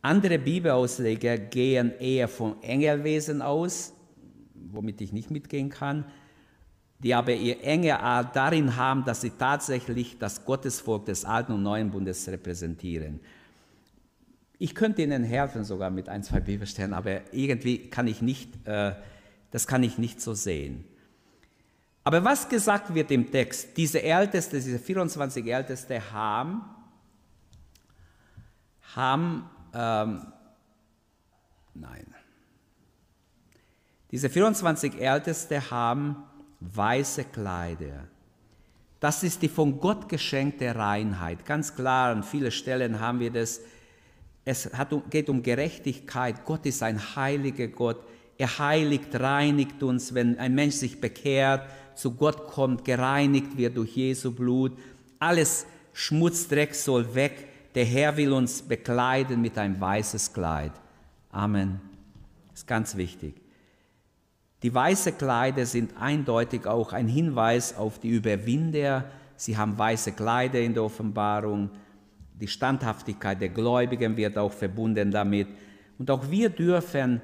[0.00, 3.92] Andere Bibelausleger gehen eher vom Engelwesen aus,
[4.54, 6.04] womit ich nicht mitgehen kann,
[7.00, 11.64] die aber ihr enge Art darin haben, dass sie tatsächlich das Gottesvolk des Alten und
[11.64, 13.18] Neuen Bundes repräsentieren.
[14.58, 18.94] Ich könnte Ihnen helfen sogar mit ein, zwei Bibelstellen, aber irgendwie kann ich nicht, äh,
[19.50, 20.84] das kann ich nicht so sehen.
[22.02, 26.62] Aber was gesagt wird im Text, diese Älteste, diese 24 Älteste haben,
[28.96, 30.26] haben, ähm,
[31.74, 32.06] nein,
[34.10, 36.24] diese 24 Älteste haben
[36.60, 38.08] weiße Kleider.
[39.00, 41.44] Das ist die von Gott geschenkte Reinheit.
[41.44, 43.60] Ganz klar, an vielen Stellen haben wir das.
[44.50, 44.70] Es
[45.10, 46.42] geht um Gerechtigkeit.
[46.46, 47.98] Gott ist ein heiliger Gott.
[48.38, 53.94] Er heiligt, reinigt uns, wenn ein Mensch sich bekehrt, zu Gott kommt, gereinigt wird durch
[53.94, 54.72] Jesu Blut.
[55.18, 57.46] Alles Schmutzdreck soll weg.
[57.74, 60.72] Der Herr will uns bekleiden mit einem weißes Kleid.
[61.30, 61.78] Amen.
[62.48, 63.34] Das ist ganz wichtig.
[64.62, 69.04] Die weißen Kleider sind eindeutig auch ein Hinweis auf die Überwinder.
[69.36, 71.68] Sie haben weiße Kleider in der Offenbarung.
[72.40, 75.48] Die Standhaftigkeit der Gläubigen wird auch verbunden damit.
[75.98, 77.20] Und auch wir dürfen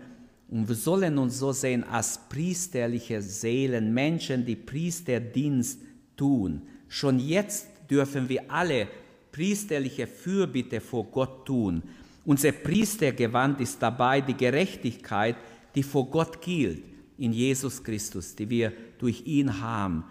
[0.49, 5.81] und wir sollen uns so sehen als priesterliche Seelen, Menschen, die Priesterdienst
[6.17, 6.63] tun.
[6.89, 8.89] Schon jetzt dürfen wir alle
[9.33, 11.83] priesterliche Fürbitte vor Gott tun.
[12.25, 15.37] Unser Priestergewand ist dabei die Gerechtigkeit,
[15.75, 16.83] die vor Gott gilt
[17.19, 20.05] in Jesus Christus, die wir durch ihn haben.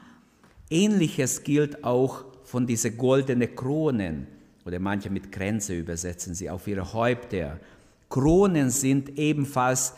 [0.70, 4.28] Ähnliches gilt auch von diesen goldenen Kronen,
[4.65, 7.60] oder manche mit Kränze übersetzen sie auf ihre Häupter.
[8.10, 9.93] Kronen sind ebenfalls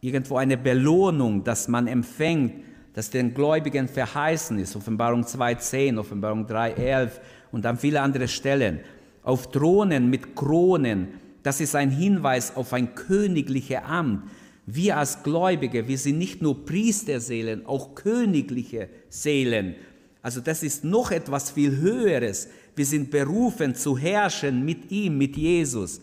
[0.00, 4.76] irgendwo eine Belohnung, dass man empfängt, dass den Gläubigen verheißen ist.
[4.76, 7.10] Offenbarung 2.10, Offenbarung 3.11
[7.52, 8.80] und an viele andere Stellen.
[9.22, 11.08] Auf Thronen mit Kronen,
[11.42, 14.24] das ist ein Hinweis auf ein königliches Amt.
[14.66, 19.74] Wir als Gläubige, wir sind nicht nur Priesterseelen, auch königliche Seelen.
[20.22, 22.48] Also das ist noch etwas viel Höheres.
[22.76, 26.00] Wir sind berufen zu herrschen mit ihm, mit Jesus.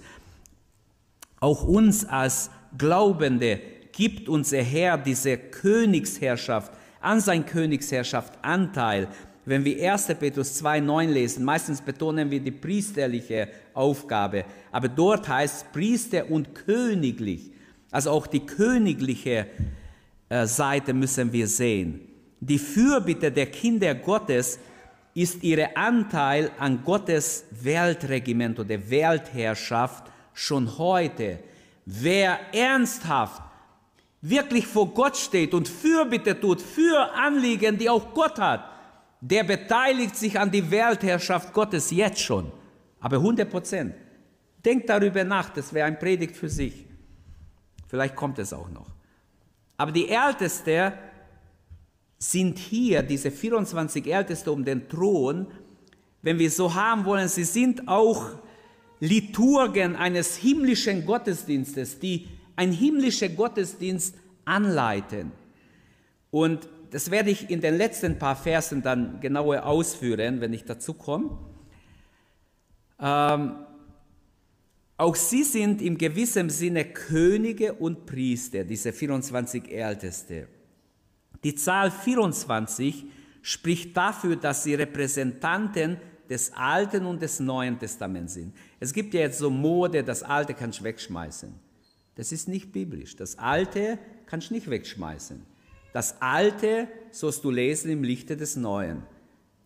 [1.39, 3.59] Auch uns als Glaubende
[3.91, 9.07] gibt unser Herr diese Königsherrschaft, an sein Königsherrschaft Anteil.
[9.43, 10.07] Wenn wir 1.
[10.19, 16.53] Petrus 2,9 lesen, meistens betonen wir die priesterliche Aufgabe, aber dort heißt es Priester und
[16.53, 17.51] königlich.
[17.89, 19.47] Also auch die königliche
[20.29, 22.01] äh, Seite müssen wir sehen.
[22.39, 24.59] Die Fürbitte der Kinder Gottes
[25.13, 31.39] ist ihr Anteil an Gottes Weltregiment oder Weltherrschaft schon heute.
[31.85, 33.41] Wer ernsthaft
[34.21, 38.63] wirklich vor Gott steht und Fürbitte tut für Anliegen, die auch Gott hat,
[39.19, 42.51] der beteiligt sich an die Weltherrschaft Gottes jetzt schon.
[42.99, 43.95] Aber 100 Prozent.
[44.63, 46.85] Denkt darüber nach, das wäre ein Predigt für sich.
[47.87, 48.87] Vielleicht kommt es auch noch.
[49.75, 50.93] Aber die Ältesten
[52.21, 55.47] sind hier, diese 24 Älteste um den Thron,
[56.21, 58.29] wenn wir so haben wollen, sie sind auch
[58.99, 65.31] Liturgen eines himmlischen Gottesdienstes, die ein himmlischer Gottesdienst anleiten.
[66.29, 70.93] Und das werde ich in den letzten paar Versen dann genauer ausführen, wenn ich dazu
[70.93, 71.39] komme.
[72.99, 73.55] Ähm,
[74.95, 80.47] auch sie sind im gewissen Sinne Könige und Priester, diese 24 Älteste.
[81.43, 83.05] Die Zahl 24
[83.41, 85.97] spricht dafür, dass sie Repräsentanten
[86.29, 88.53] des Alten und des Neuen Testaments sind.
[88.79, 91.53] Es gibt ja jetzt so Mode, das Alte kannst du wegschmeißen.
[92.15, 93.15] Das ist nicht biblisch.
[93.15, 95.41] Das Alte kannst du nicht wegschmeißen.
[95.93, 99.03] Das Alte sollst du lesen im Lichte des Neuen.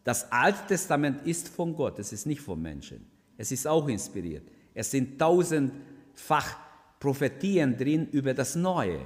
[0.04, 3.06] Das Alte Testament ist von Gott, es ist nicht vom Menschen.
[3.38, 4.48] Es ist auch inspiriert.
[4.74, 6.58] Es sind tausendfach
[7.00, 9.00] Prophetien drin über das Neue.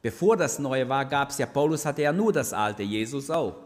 [0.00, 3.56] Bevor das Neue war, gab es ja, Paulus hatte ja nur das Alte, Jesus auch.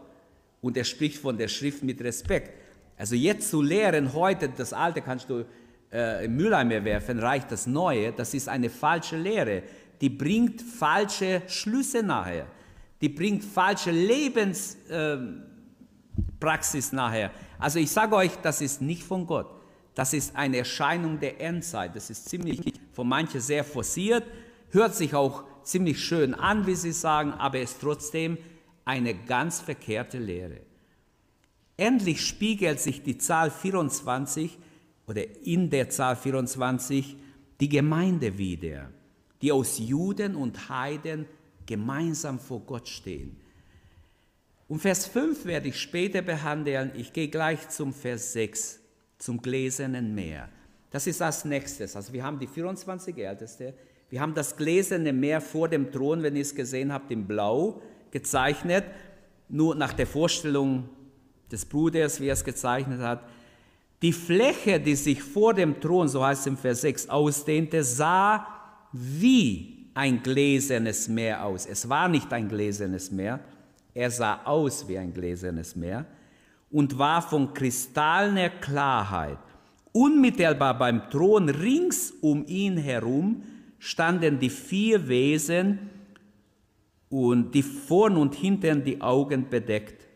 [0.61, 2.51] Und er spricht von der Schrift mit Respekt.
[2.97, 5.45] Also jetzt zu lehren, heute das Alte kannst du
[5.91, 9.63] äh, im Mülleimer werfen, reicht das Neue, das ist eine falsche Lehre.
[10.01, 12.47] Die bringt falsche Schlüsse nachher.
[12.99, 17.31] Die bringt falsche Lebenspraxis äh, nachher.
[17.59, 19.47] Also ich sage euch, das ist nicht von Gott.
[19.95, 21.95] Das ist eine Erscheinung der Endzeit.
[21.95, 22.59] Das ist ziemlich
[22.91, 24.23] von manchen sehr forciert,
[24.71, 28.37] hört sich auch ziemlich schön an, wie sie sagen, aber ist trotzdem
[28.85, 30.61] eine ganz verkehrte Lehre.
[31.77, 34.57] Endlich spiegelt sich die Zahl 24
[35.07, 37.17] oder in der Zahl 24
[37.59, 38.89] die Gemeinde wieder,
[39.41, 41.25] die aus Juden und Heiden
[41.65, 43.37] gemeinsam vor Gott stehen.
[44.67, 46.91] Und Vers 5 werde ich später behandeln.
[46.95, 48.79] Ich gehe gleich zum Vers 6,
[49.17, 50.49] zum gläsernen Meer.
[50.91, 51.95] Das ist als nächstes.
[51.95, 53.73] Also wir haben die 24 Älteste,
[54.13, 57.81] wir haben das gläserne Meer vor dem Thron, wenn ihr es gesehen habt, in Blau
[58.11, 58.83] gezeichnet,
[59.49, 60.87] nur nach der Vorstellung
[61.51, 63.27] des Bruders, wie er es gezeichnet hat.
[64.03, 68.45] Die Fläche, die sich vor dem Thron, so heißt es im Vers 6, ausdehnte, sah
[68.91, 71.65] wie ein gläsernes Meer aus.
[71.65, 73.39] Es war nicht ein gläsernes Meer,
[73.95, 76.05] er sah aus wie ein gläsernes Meer
[76.69, 79.39] und war von kristallener Klarheit.
[79.91, 83.41] Unmittelbar beim Thron rings um ihn herum
[83.83, 85.77] standen die vier Wesen
[87.09, 90.07] und die vorn und hinten die Augen bedeckt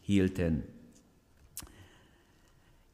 [0.00, 0.64] hielten.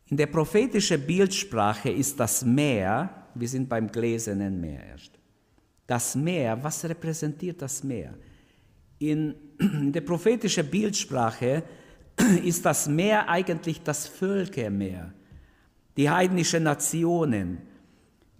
[0.09, 5.13] In der prophetischen Bildsprache ist das Meer, wir sind beim gläsernen Meer erst.
[5.87, 8.13] Das Meer, was repräsentiert das Meer?
[8.99, 11.63] In, in der prophetischen Bildsprache
[12.45, 15.15] ist das Meer eigentlich das Völkermeer,
[15.97, 17.70] die heidnischen Nationen,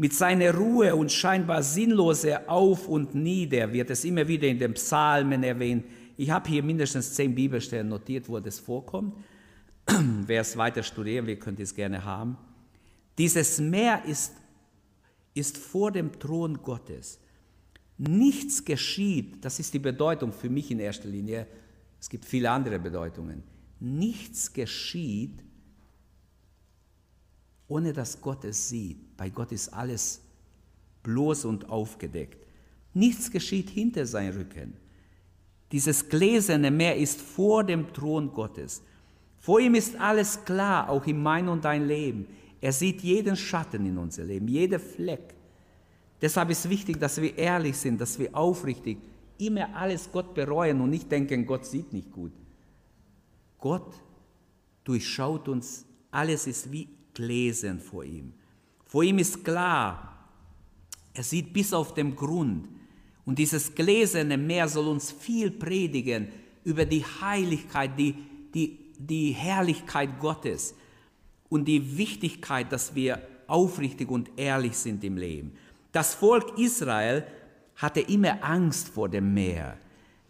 [0.01, 4.73] mit seiner Ruhe und scheinbar sinnlose Auf und Nieder wird es immer wieder in den
[4.73, 5.85] Psalmen erwähnt.
[6.17, 9.15] Ich habe hier mindestens zehn Bibelstellen notiert, wo das vorkommt.
[10.27, 12.39] Wer es weiter studieren will, könnte es gerne haben.
[13.19, 14.33] Dieses Meer ist,
[15.35, 17.21] ist vor dem Thron Gottes.
[17.99, 21.47] Nichts geschieht, das ist die Bedeutung für mich in erster Linie.
[22.01, 23.43] Es gibt viele andere Bedeutungen.
[23.81, 25.45] Nichts geschieht,
[27.69, 29.10] ohne dass Gott es sieht.
[29.21, 30.23] Bei Gott ist alles
[31.03, 32.43] bloß und aufgedeckt.
[32.95, 34.73] Nichts geschieht hinter seinem Rücken.
[35.73, 38.81] Dieses gläserne Meer ist vor dem Thron Gottes.
[39.39, 42.29] Vor ihm ist alles klar, auch in mein und dein Leben.
[42.63, 45.35] Er sieht jeden Schatten in unser Leben, jede Fleck.
[46.23, 48.97] Deshalb ist wichtig, dass wir ehrlich sind, dass wir aufrichtig
[49.37, 52.33] immer alles Gott bereuen und nicht denken, Gott sieht nicht gut.
[53.59, 53.93] Gott
[54.83, 58.33] durchschaut uns, alles ist wie Gläsern vor ihm.
[58.91, 60.17] Vor ihm ist klar,
[61.15, 62.67] er sieht bis auf den Grund.
[63.25, 66.33] Und dieses gläserne Meer soll uns viel predigen
[66.65, 68.17] über die Heiligkeit, die,
[68.53, 70.75] die, die Herrlichkeit Gottes
[71.49, 75.53] und die Wichtigkeit, dass wir aufrichtig und ehrlich sind im Leben.
[75.93, 77.25] Das Volk Israel
[77.77, 79.79] hatte immer Angst vor dem Meer.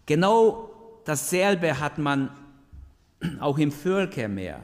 [0.04, 2.28] Genau dasselbe hat man
[3.40, 4.62] auch im Völkermeer.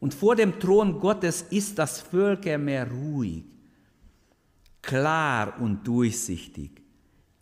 [0.00, 3.44] Und vor dem Thron Gottes ist das Völkermeer ruhig,
[4.82, 6.70] klar und durchsichtig.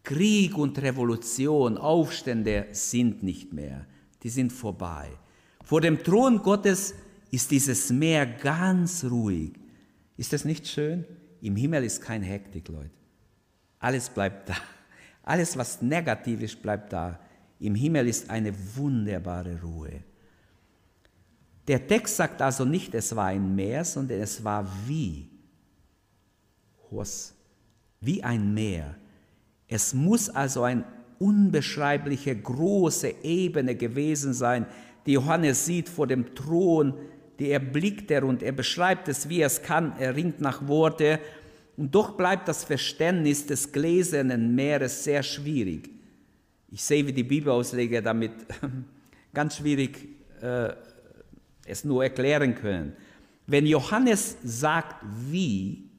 [0.03, 3.87] Krieg und Revolution, Aufstände sind nicht mehr,
[4.23, 5.09] die sind vorbei.
[5.65, 6.95] Vor dem Thron Gottes
[7.31, 9.53] ist dieses Meer ganz ruhig.
[10.17, 11.05] Ist das nicht schön?
[11.41, 12.91] Im Himmel ist kein Hektik, Leute.
[13.79, 14.57] Alles bleibt da.
[15.23, 17.19] Alles, was negativ ist, bleibt da.
[17.59, 20.03] Im Himmel ist eine wunderbare Ruhe.
[21.67, 25.29] Der Text sagt also nicht, es war ein Meer, sondern es war wie.
[26.91, 27.35] Hos,
[28.01, 28.95] wie ein Meer.
[29.67, 30.85] Es muss also eine
[31.19, 34.67] unbeschreibliche große Ebene gewesen sein,
[35.07, 36.95] die Johannes sieht vor dem Thron,
[37.39, 41.21] die erblickt er und er beschreibt es, wie er es kann, er ringt nach Worte.
[41.77, 45.91] Und doch bleibt das Verständnis des gläsernen Meeres sehr schwierig.
[46.71, 48.33] Ich sehe, wie die Bibelausleger damit
[49.35, 50.09] ganz schwierig
[50.41, 50.71] äh,
[51.67, 52.95] es nur erklären können.
[53.47, 55.91] Wenn Johannes sagt wie,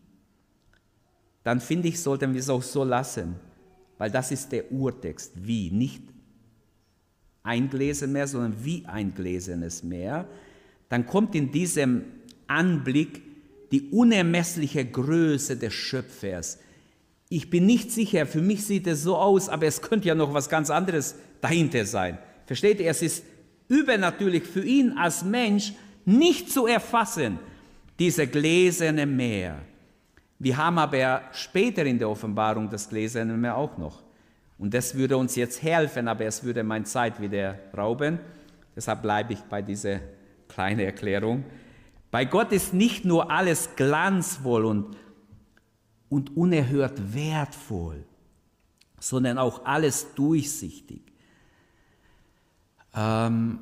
[1.43, 3.35] dann finde ich, sollten wir es auch so lassen,
[3.97, 6.03] weil das ist der Urtext, wie, nicht
[7.43, 10.27] ein mehr, sondern wie ein gläsernes Meer,
[10.89, 12.03] dann kommt in diesem
[12.47, 13.21] Anblick
[13.71, 16.59] die unermessliche Größe des Schöpfers.
[17.29, 20.33] Ich bin nicht sicher, für mich sieht es so aus, aber es könnte ja noch
[20.33, 22.17] was ganz anderes dahinter sein.
[22.45, 23.23] Versteht ihr, es ist
[23.67, 25.73] übernatürlich für ihn als Mensch
[26.05, 27.39] nicht zu erfassen,
[27.99, 29.59] diese gläserne Meer.
[30.37, 34.03] Wir haben aber später in der Offenbarung das gläserne Meer auch noch.
[34.57, 38.19] Und das würde uns jetzt helfen, aber es würde meine Zeit wieder rauben.
[38.75, 39.99] Deshalb bleibe ich bei dieser
[40.47, 41.43] kleinen Erklärung.
[42.11, 44.97] Bei Gott ist nicht nur alles glanzvoll und,
[46.09, 48.05] und unerhört wertvoll,
[48.99, 51.01] sondern auch alles durchsichtig.
[52.95, 53.59] Ähm,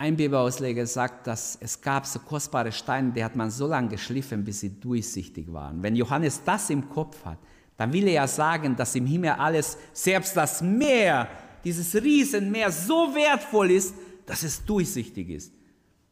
[0.00, 4.44] ein Bibelausleger sagt, dass es gab so kostbare Steine, die hat man so lange geschliffen,
[4.44, 5.82] bis sie durchsichtig waren.
[5.82, 7.38] Wenn Johannes das im Kopf hat,
[7.76, 11.28] dann will er ja sagen, dass im Himmel alles, selbst das Meer,
[11.64, 13.94] dieses Riesenmeer so wertvoll ist,
[14.24, 15.52] dass es durchsichtig ist.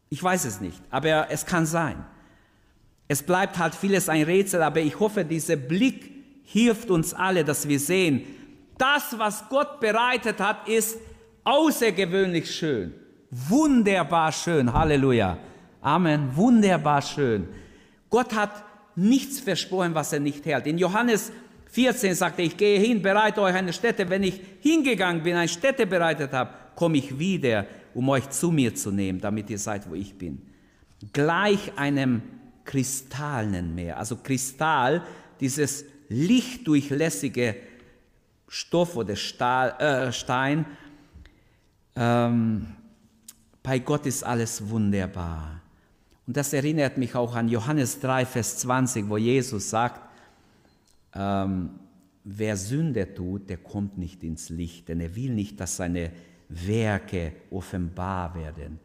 [0.09, 2.05] Ich weiß es nicht, aber es kann sein.
[3.09, 6.11] Es bleibt halt vieles ein Rätsel, aber ich hoffe, dieser Blick
[6.45, 8.23] hilft uns alle, dass wir sehen,
[8.79, 10.99] das, was Gott bereitet hat, ist
[11.47, 12.93] außergewöhnlich schön.
[13.31, 14.73] Wunderbar schön.
[14.73, 15.39] Halleluja.
[15.81, 16.35] Amen.
[16.35, 17.49] Wunderbar schön.
[18.11, 18.65] Gott hat
[18.97, 20.67] nichts versprochen, was er nicht hält.
[20.67, 21.33] In Johannes
[21.71, 24.09] 14 sagte ich gehe hin, bereite euch eine Stätte.
[24.09, 28.75] Wenn ich hingegangen bin, eine Stätte bereitet habe, komme ich wieder, um euch zu mir
[28.75, 30.43] zu nehmen, damit ihr seid, wo ich bin.
[31.13, 32.23] Gleich einem
[32.65, 33.99] kristallenen Meer.
[33.99, 35.03] Also Kristall,
[35.41, 37.57] dieses lichtdurchlässige
[38.49, 40.67] Stoff oder Stahl, äh, Stein.
[41.97, 42.67] Ähm,
[43.63, 45.61] bei Gott ist alles wunderbar.
[46.27, 50.01] Und das erinnert mich auch an Johannes 3, Vers 20, wo Jesus sagt,
[51.15, 51.71] ähm,
[52.25, 56.11] wer Sünde tut, der kommt nicht ins Licht, denn er will nicht, dass seine
[56.49, 58.79] Werke offenbar werden.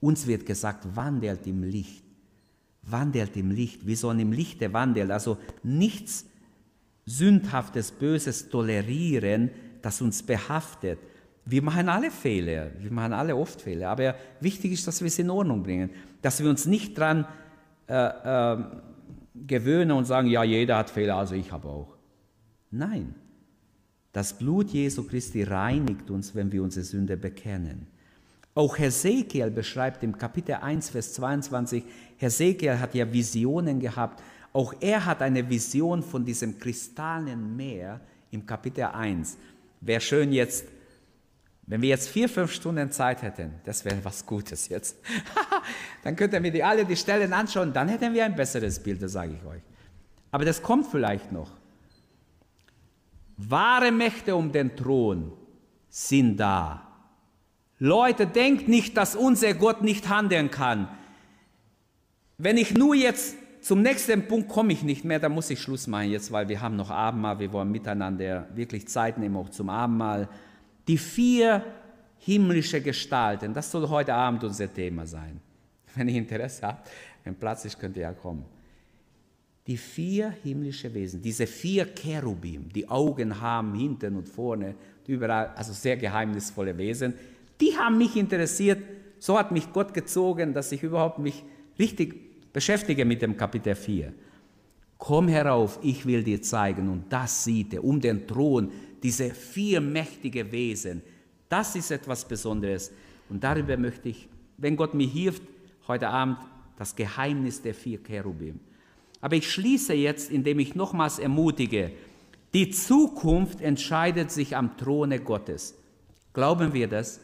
[0.00, 2.04] Uns wird gesagt, wandelt im Licht.
[2.82, 3.86] Wandelt im Licht.
[3.86, 5.10] Wir sollen im Lichte wandeln.
[5.10, 6.26] Also nichts
[7.06, 9.50] Sündhaftes, Böses tolerieren,
[9.82, 10.98] das uns behaftet.
[11.46, 15.18] Wir machen alle Fehler, wir machen alle oft Fehler, aber wichtig ist, dass wir es
[15.18, 15.90] in Ordnung bringen,
[16.22, 17.26] dass wir uns nicht daran
[17.86, 18.64] äh, äh,
[19.46, 21.96] gewöhnen und sagen, ja, jeder hat Fehler, also ich habe auch.
[22.70, 23.14] Nein,
[24.12, 27.88] das Blut Jesu Christi reinigt uns, wenn wir unsere Sünde bekennen.
[28.54, 31.84] Auch Hesekiel beschreibt im Kapitel 1, Vers 22,
[32.16, 34.22] Hesekiel hat ja Visionen gehabt,
[34.52, 39.36] auch er hat eine Vision von diesem kristallenen Meer im Kapitel 1.
[39.80, 40.66] Wäre schön jetzt
[41.66, 44.98] wenn wir jetzt vier, fünf Stunden Zeit hätten, das wäre was Gutes jetzt,
[46.02, 49.12] dann könnten wir die, alle die Stellen anschauen, dann hätten wir ein besseres Bild, das
[49.12, 49.62] sage ich euch.
[50.30, 51.50] Aber das kommt vielleicht noch.
[53.36, 55.32] Wahre Mächte um den Thron
[55.88, 56.82] sind da.
[57.78, 60.88] Leute, denkt nicht, dass unser Gott nicht handeln kann.
[62.38, 65.86] Wenn ich nur jetzt zum nächsten Punkt komme ich nicht mehr, dann muss ich Schluss
[65.86, 69.70] machen jetzt, weil wir haben noch Abendmahl, wir wollen miteinander wirklich Zeit nehmen, auch zum
[69.70, 70.28] Abendmahl.
[70.86, 71.64] Die vier
[72.18, 75.40] himmlische Gestalten, das soll heute Abend unser Thema sein.
[75.94, 76.88] Wenn ihr Interesse habt,
[77.22, 78.44] wenn Platz ist, könnt ihr ja kommen.
[79.66, 84.74] Die vier himmlische Wesen, diese vier Cherubim, die Augen haben hinten und vorne,
[85.06, 87.14] überall, also sehr geheimnisvolle Wesen,
[87.60, 88.82] die haben mich interessiert.
[89.18, 91.42] So hat mich Gott gezogen, dass ich überhaupt mich
[91.78, 94.12] richtig beschäftige mit dem Kapitel 4.
[94.98, 96.88] Komm herauf, ich will dir zeigen.
[96.88, 98.70] Und das sieht er um den Thron
[99.04, 101.02] diese vier mächtige Wesen,
[101.50, 102.90] das ist etwas Besonderes.
[103.28, 105.42] Und darüber möchte ich, wenn Gott mir hilft,
[105.86, 106.38] heute Abend
[106.78, 108.58] das Geheimnis der vier Cherubim.
[109.20, 111.92] Aber ich schließe jetzt, indem ich nochmals ermutige,
[112.54, 115.74] die Zukunft entscheidet sich am Throne Gottes.
[116.32, 117.20] Glauben wir das?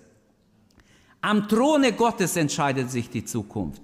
[1.23, 3.81] Am Throne Gottes entscheidet sich die Zukunft.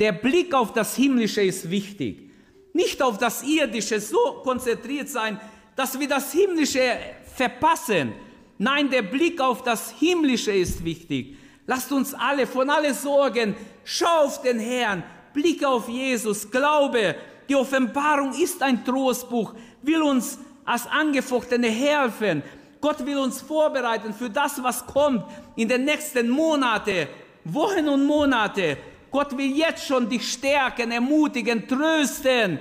[0.00, 2.30] Der Blick auf das Himmlische ist wichtig.
[2.72, 5.38] Nicht auf das Irdische so konzentriert sein,
[5.76, 6.98] dass wir das Himmlische
[7.34, 8.14] verpassen.
[8.58, 11.36] Nein, der Blick auf das Himmlische ist wichtig.
[11.66, 13.54] Lasst uns alle von allen Sorgen,
[13.84, 15.02] schau auf den Herrn,
[15.34, 17.14] blick auf Jesus, glaube,
[17.48, 22.42] die Offenbarung ist ein Trostbuch, will uns als Angefochtene helfen.
[22.80, 25.24] Gott will uns vorbereiten für das, was kommt
[25.56, 27.06] in den nächsten Monaten,
[27.44, 28.78] Wochen und Monate.
[29.10, 32.58] Gott will jetzt schon dich stärken, ermutigen, trösten,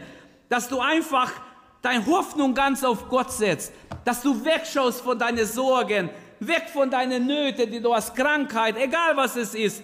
[0.50, 1.32] dass du einfach
[1.86, 3.72] deine Hoffnung ganz auf Gott setzt,
[4.04, 6.10] dass du wegschaust von deinen Sorgen,
[6.40, 9.84] weg von deinen Nöten, die du hast, Krankheit, egal was es ist,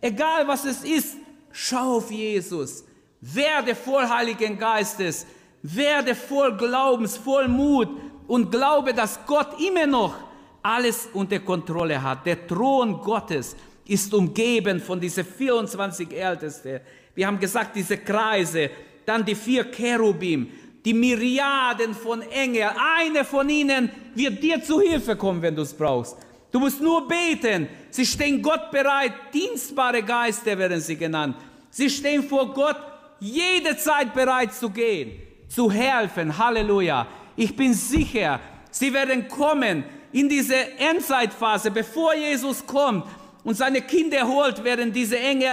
[0.00, 1.16] egal was es ist,
[1.50, 2.84] schau auf Jesus,
[3.20, 5.26] werde voll Heiligen Geistes,
[5.62, 7.88] werde voll Glaubens, voll Mut
[8.28, 10.14] und glaube, dass Gott immer noch
[10.62, 12.24] alles unter Kontrolle hat.
[12.26, 16.80] Der Thron Gottes ist umgeben von diesen 24 Ältesten.
[17.14, 18.70] Wir haben gesagt, diese Kreise,
[19.04, 20.48] dann die vier Cherubim,
[20.84, 25.74] die Myriaden von Engeln, eine von ihnen wird dir zu Hilfe kommen, wenn du es
[25.74, 26.16] brauchst.
[26.50, 27.68] Du musst nur beten.
[27.90, 29.12] Sie stehen Gott bereit.
[29.32, 31.36] Dienstbare Geister werden sie genannt.
[31.70, 32.76] Sie stehen vor Gott
[33.20, 35.12] jede Zeit bereit zu gehen,
[35.48, 36.36] zu helfen.
[36.36, 37.06] Halleluja.
[37.36, 43.04] Ich bin sicher, sie werden kommen in diese Endzeitphase, bevor Jesus kommt.
[43.44, 45.48] und seine Kinder holt, werden diese enge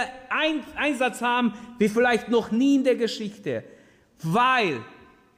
[0.76, 3.64] Einsatz haben, wie vielleicht noch nie in der Geschichte.
[4.22, 4.80] Weil,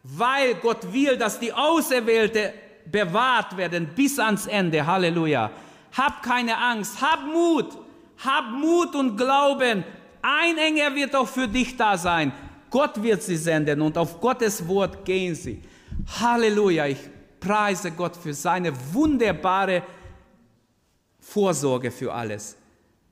[0.02, 2.52] weil Gott will, dass die Auserwählte
[2.90, 4.84] bewahrt werden bis ans Ende.
[4.86, 5.50] Halleluja.
[5.96, 7.76] Hab keine Angst, hab Mut,
[8.18, 9.84] hab Mut und Glauben.
[10.22, 12.32] Ein Engel wird auch für dich da sein.
[12.70, 15.60] Gott wird sie senden und auf Gottes Wort gehen sie.
[16.20, 16.86] Halleluja.
[16.86, 16.98] Ich
[17.40, 19.82] preise Gott für seine wunderbare
[21.18, 22.56] Vorsorge für alles.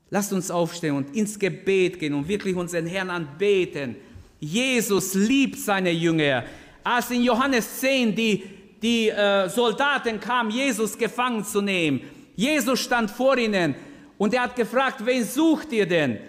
[0.09, 3.95] Lasst uns aufstehen und ins Gebet gehen und wirklich unseren Herrn anbeten.
[4.39, 6.45] Jesus liebt seine Jünger.
[6.83, 8.43] Als in Johannes 10 die,
[8.81, 12.01] die äh, Soldaten kamen, Jesus gefangen zu nehmen,
[12.35, 13.75] Jesus stand vor ihnen
[14.17, 16.19] und er hat gefragt, wen sucht ihr denn?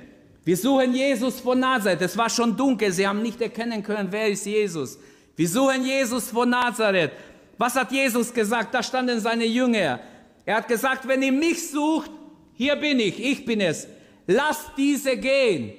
[0.44, 2.00] Wir suchen Jesus von Nazareth.
[2.00, 4.98] Es war schon dunkel, sie haben nicht erkennen können, wer ist Jesus.
[5.36, 7.12] Wir suchen Jesus von Nazareth.
[7.56, 8.74] Was hat Jesus gesagt?
[8.74, 10.00] Da standen seine Jünger.
[10.44, 12.10] Er hat gesagt, wenn ihr mich sucht,
[12.54, 13.86] hier bin ich, ich bin es.
[14.26, 15.72] Lasst diese gehen.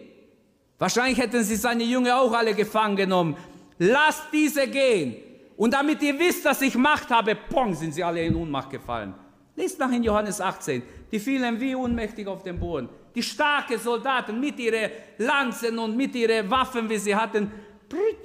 [0.77, 3.35] Wahrscheinlich hätten sie seine Jünger auch alle gefangen genommen.
[3.83, 5.15] Lasst diese gehen.
[5.57, 9.15] Und damit ihr wisst, dass ich Macht habe, pong, sind sie alle in Unmacht gefallen.
[9.55, 10.83] Lest nach in Johannes 18.
[11.11, 12.89] Die fielen wie unmächtig auf den Boden.
[13.15, 17.51] Die starken Soldaten mit ihren Lanzen und mit ihren Waffen, wie sie hatten,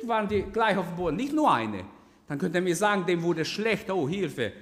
[0.02, 1.16] waren die gleich auf dem Boden.
[1.16, 1.84] Nicht nur eine.
[2.28, 4.52] Dann könnt ihr mir sagen, dem wurde schlecht, oh Hilfe,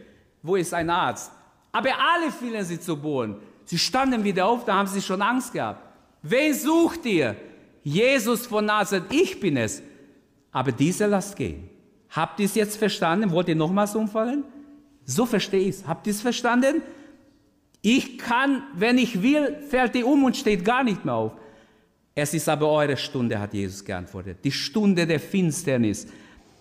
[0.42, 1.32] wo ist ein Arzt?
[1.72, 3.34] Aber alle fielen sie zu Boden.
[3.64, 5.82] Sie standen wieder auf, da haben sie schon Angst gehabt.
[6.22, 7.34] Wen sucht ihr?
[7.82, 9.82] Jesus von Nazareth, ich bin es.
[10.54, 11.68] Aber diese lasst gehen.
[12.10, 13.32] Habt ihr es jetzt verstanden?
[13.32, 14.44] Wollt ihr nochmals umfallen?
[15.04, 15.86] So verstehe ich es.
[15.86, 16.80] Habt ihr es verstanden?
[17.82, 21.32] Ich kann, wenn ich will, fällt ihr um und steht gar nicht mehr auf.
[22.14, 24.38] Es ist aber eure Stunde, hat Jesus geantwortet.
[24.44, 26.06] Die Stunde der Finsternis.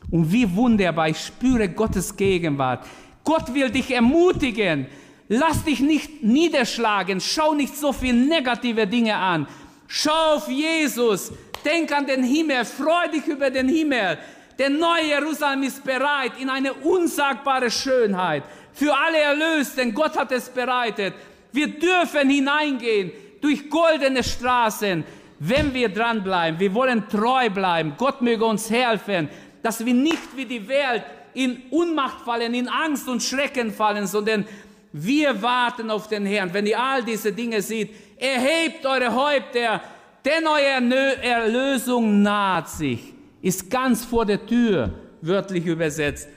[0.10, 2.88] Und wie wunderbar, ich spüre Gottes Gegenwart.
[3.24, 4.88] Gott will dich ermutigen.
[5.28, 7.22] Lass dich nicht niederschlagen.
[7.22, 9.48] Schau nicht so viele negative Dinge an.
[9.86, 11.32] Schau auf Jesus.
[11.64, 12.66] Denk an den Himmel.
[12.66, 14.18] Freu dich über den Himmel.
[14.58, 18.44] Der neue Jerusalem ist bereit in eine unsagbare Schönheit.
[18.74, 19.94] Für alle Erlösten.
[19.94, 21.14] Gott hat es bereitet.
[21.52, 23.12] Wir dürfen hineingehen
[23.42, 25.04] durch goldene Straßen,
[25.40, 26.60] wenn wir dranbleiben.
[26.60, 27.94] Wir wollen treu bleiben.
[27.98, 29.30] Gott möge uns helfen
[29.64, 31.04] dass wir nicht wie die Welt
[31.34, 34.46] in Unmacht fallen, in Angst und Schrecken fallen, sondern
[34.92, 36.54] wir warten auf den Herrn.
[36.54, 37.90] Wenn ihr all diese Dinge seht,
[38.20, 39.82] erhebt eure Häupter,
[40.26, 46.28] denn eure Erlösung naht sich, ist ganz vor der Tür, wörtlich übersetzt,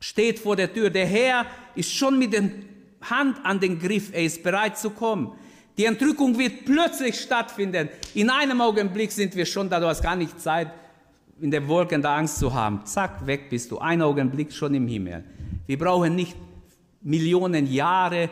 [0.00, 0.90] steht vor der Tür.
[0.90, 2.50] Der Herr ist schon mit der
[3.02, 5.32] Hand an den Griff, er ist bereit zu kommen.
[5.76, 7.88] Die Entrückung wird plötzlich stattfinden.
[8.14, 10.68] In einem Augenblick sind wir schon da, du hast gar nicht Zeit,
[11.40, 12.84] in den Wolken der Angst zu haben.
[12.84, 13.78] Zack, weg bist du.
[13.78, 15.24] Ein Augenblick schon im Himmel.
[15.66, 16.36] Wir brauchen nicht
[17.00, 18.28] Millionen Jahre,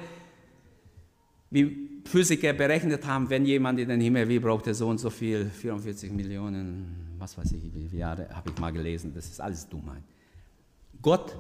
[1.51, 5.11] wie Physiker berechnet haben, wenn jemand in den Himmel will, braucht er so und so
[5.11, 9.13] viel, 44 Millionen, was weiß ich, wie viele Jahre, habe ich mal gelesen.
[9.15, 10.03] Das ist alles Dummheit.
[11.03, 11.37] Gott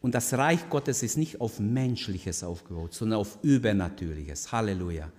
[0.00, 4.52] und das Reich Gottes ist nicht auf Menschliches aufgebaut, sondern auf Übernatürliches.
[4.52, 5.10] Halleluja.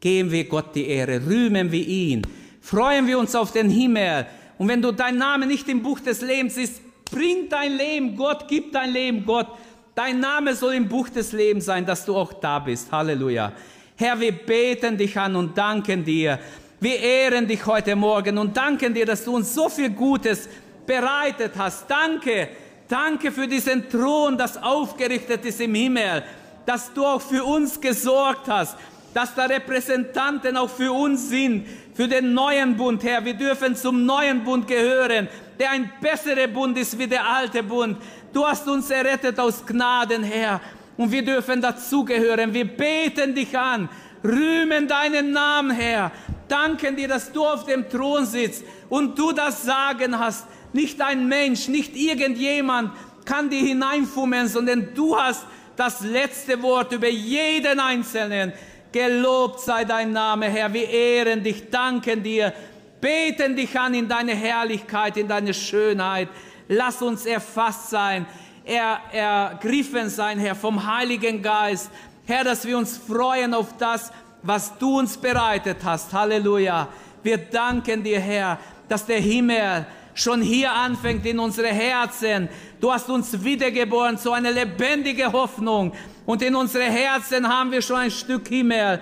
[0.00, 2.22] Geben wir Gott die Ehre, rühmen wir ihn,
[2.60, 4.26] freuen wir uns auf den Himmel,
[4.58, 6.80] und wenn du dein Name nicht im Buch des Lebens ist,
[7.10, 9.48] bring dein Leben Gott, gib dein Leben Gott.
[9.94, 12.90] Dein Name soll im Buch des Lebens sein, dass du auch da bist.
[12.90, 13.52] Halleluja.
[13.94, 16.40] Herr, wir beten dich an und danken dir.
[16.80, 20.48] Wir ehren dich heute Morgen und danken dir, dass du uns so viel Gutes
[20.84, 21.88] bereitet hast.
[21.88, 22.48] Danke,
[22.88, 26.24] danke für diesen Thron, das aufgerichtet ist im Himmel,
[26.66, 28.76] dass du auch für uns gesorgt hast,
[29.14, 33.24] dass da Repräsentanten auch für uns sind, für den neuen Bund, Herr.
[33.24, 37.96] Wir dürfen zum neuen Bund gehören, der ein besserer Bund ist wie der alte Bund.
[38.34, 40.60] Du hast uns errettet aus Gnaden, Herr.
[40.96, 42.52] Und wir dürfen dazugehören.
[42.52, 43.88] Wir beten dich an,
[44.24, 46.10] rühmen deinen Namen, Herr.
[46.48, 50.46] Danken dir, dass du auf dem Thron sitzt und du das Sagen hast.
[50.72, 52.90] Nicht ein Mensch, nicht irgendjemand
[53.24, 58.52] kann dir hineinfummeln, sondern du hast das letzte Wort über jeden Einzelnen.
[58.90, 60.72] Gelobt sei dein Name, Herr.
[60.72, 62.52] Wir ehren dich, danken dir,
[63.00, 66.28] beten dich an in deine Herrlichkeit, in deine Schönheit.
[66.68, 68.26] Lass uns erfasst sein,
[68.64, 71.90] er, ergriffen sein, Herr, vom Heiligen Geist.
[72.26, 74.10] Herr, dass wir uns freuen auf das,
[74.42, 76.12] was du uns bereitet hast.
[76.12, 76.88] Halleluja.
[77.22, 78.58] Wir danken dir, Herr,
[78.88, 82.48] dass der Himmel schon hier anfängt in unsere Herzen.
[82.80, 85.92] Du hast uns wiedergeboren zu einer lebendigen Hoffnung.
[86.24, 89.00] Und in unsere Herzen haben wir schon ein Stück Himmel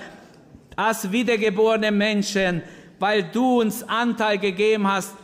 [0.75, 2.63] als wiedergeborene Menschen,
[2.99, 5.15] weil du uns Anteil gegeben hast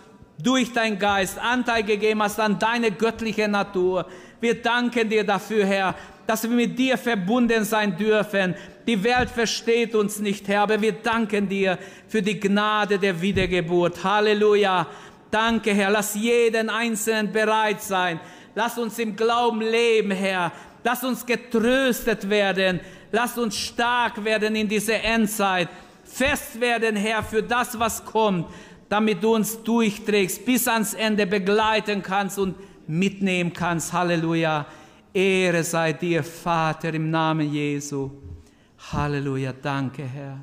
[0.43, 4.07] durch dein Geist, Anteil gegeben hast an deine göttliche Natur.
[4.41, 5.95] Wir danken dir dafür, Herr,
[6.27, 8.55] dass wir mit dir verbunden sein dürfen.
[8.87, 14.03] Die Welt versteht uns nicht, Herr, aber wir danken dir für die Gnade der Wiedergeburt.
[14.05, 14.87] Halleluja.
[15.31, 15.91] Danke, Herr.
[15.91, 18.21] Lass jeden Einzelnen bereit sein.
[18.55, 20.53] Lass uns im Glauben leben, Herr.
[20.85, 22.81] Lass uns getröstet werden.
[23.11, 25.69] Lass uns stark werden in dieser Endzeit.
[26.05, 28.47] Fest werden, Herr, für das, was kommt,
[28.89, 32.55] damit du uns durchträgst, bis ans Ende begleiten kannst und
[32.87, 33.93] mitnehmen kannst.
[33.93, 34.67] Halleluja.
[35.13, 38.11] Ehre sei dir, Vater, im Namen Jesu.
[38.93, 39.53] Halleluja.
[39.61, 40.43] Danke, Herr.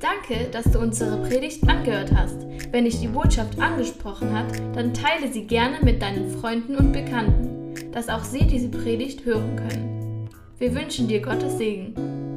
[0.00, 2.46] Danke, dass du unsere Predigt angehört hast.
[2.70, 7.74] Wenn dich die Botschaft angesprochen hat, dann teile sie gerne mit deinen Freunden und Bekannten,
[7.92, 10.28] dass auch sie diese Predigt hören können.
[10.58, 12.27] Wir wünschen dir Gottes Segen.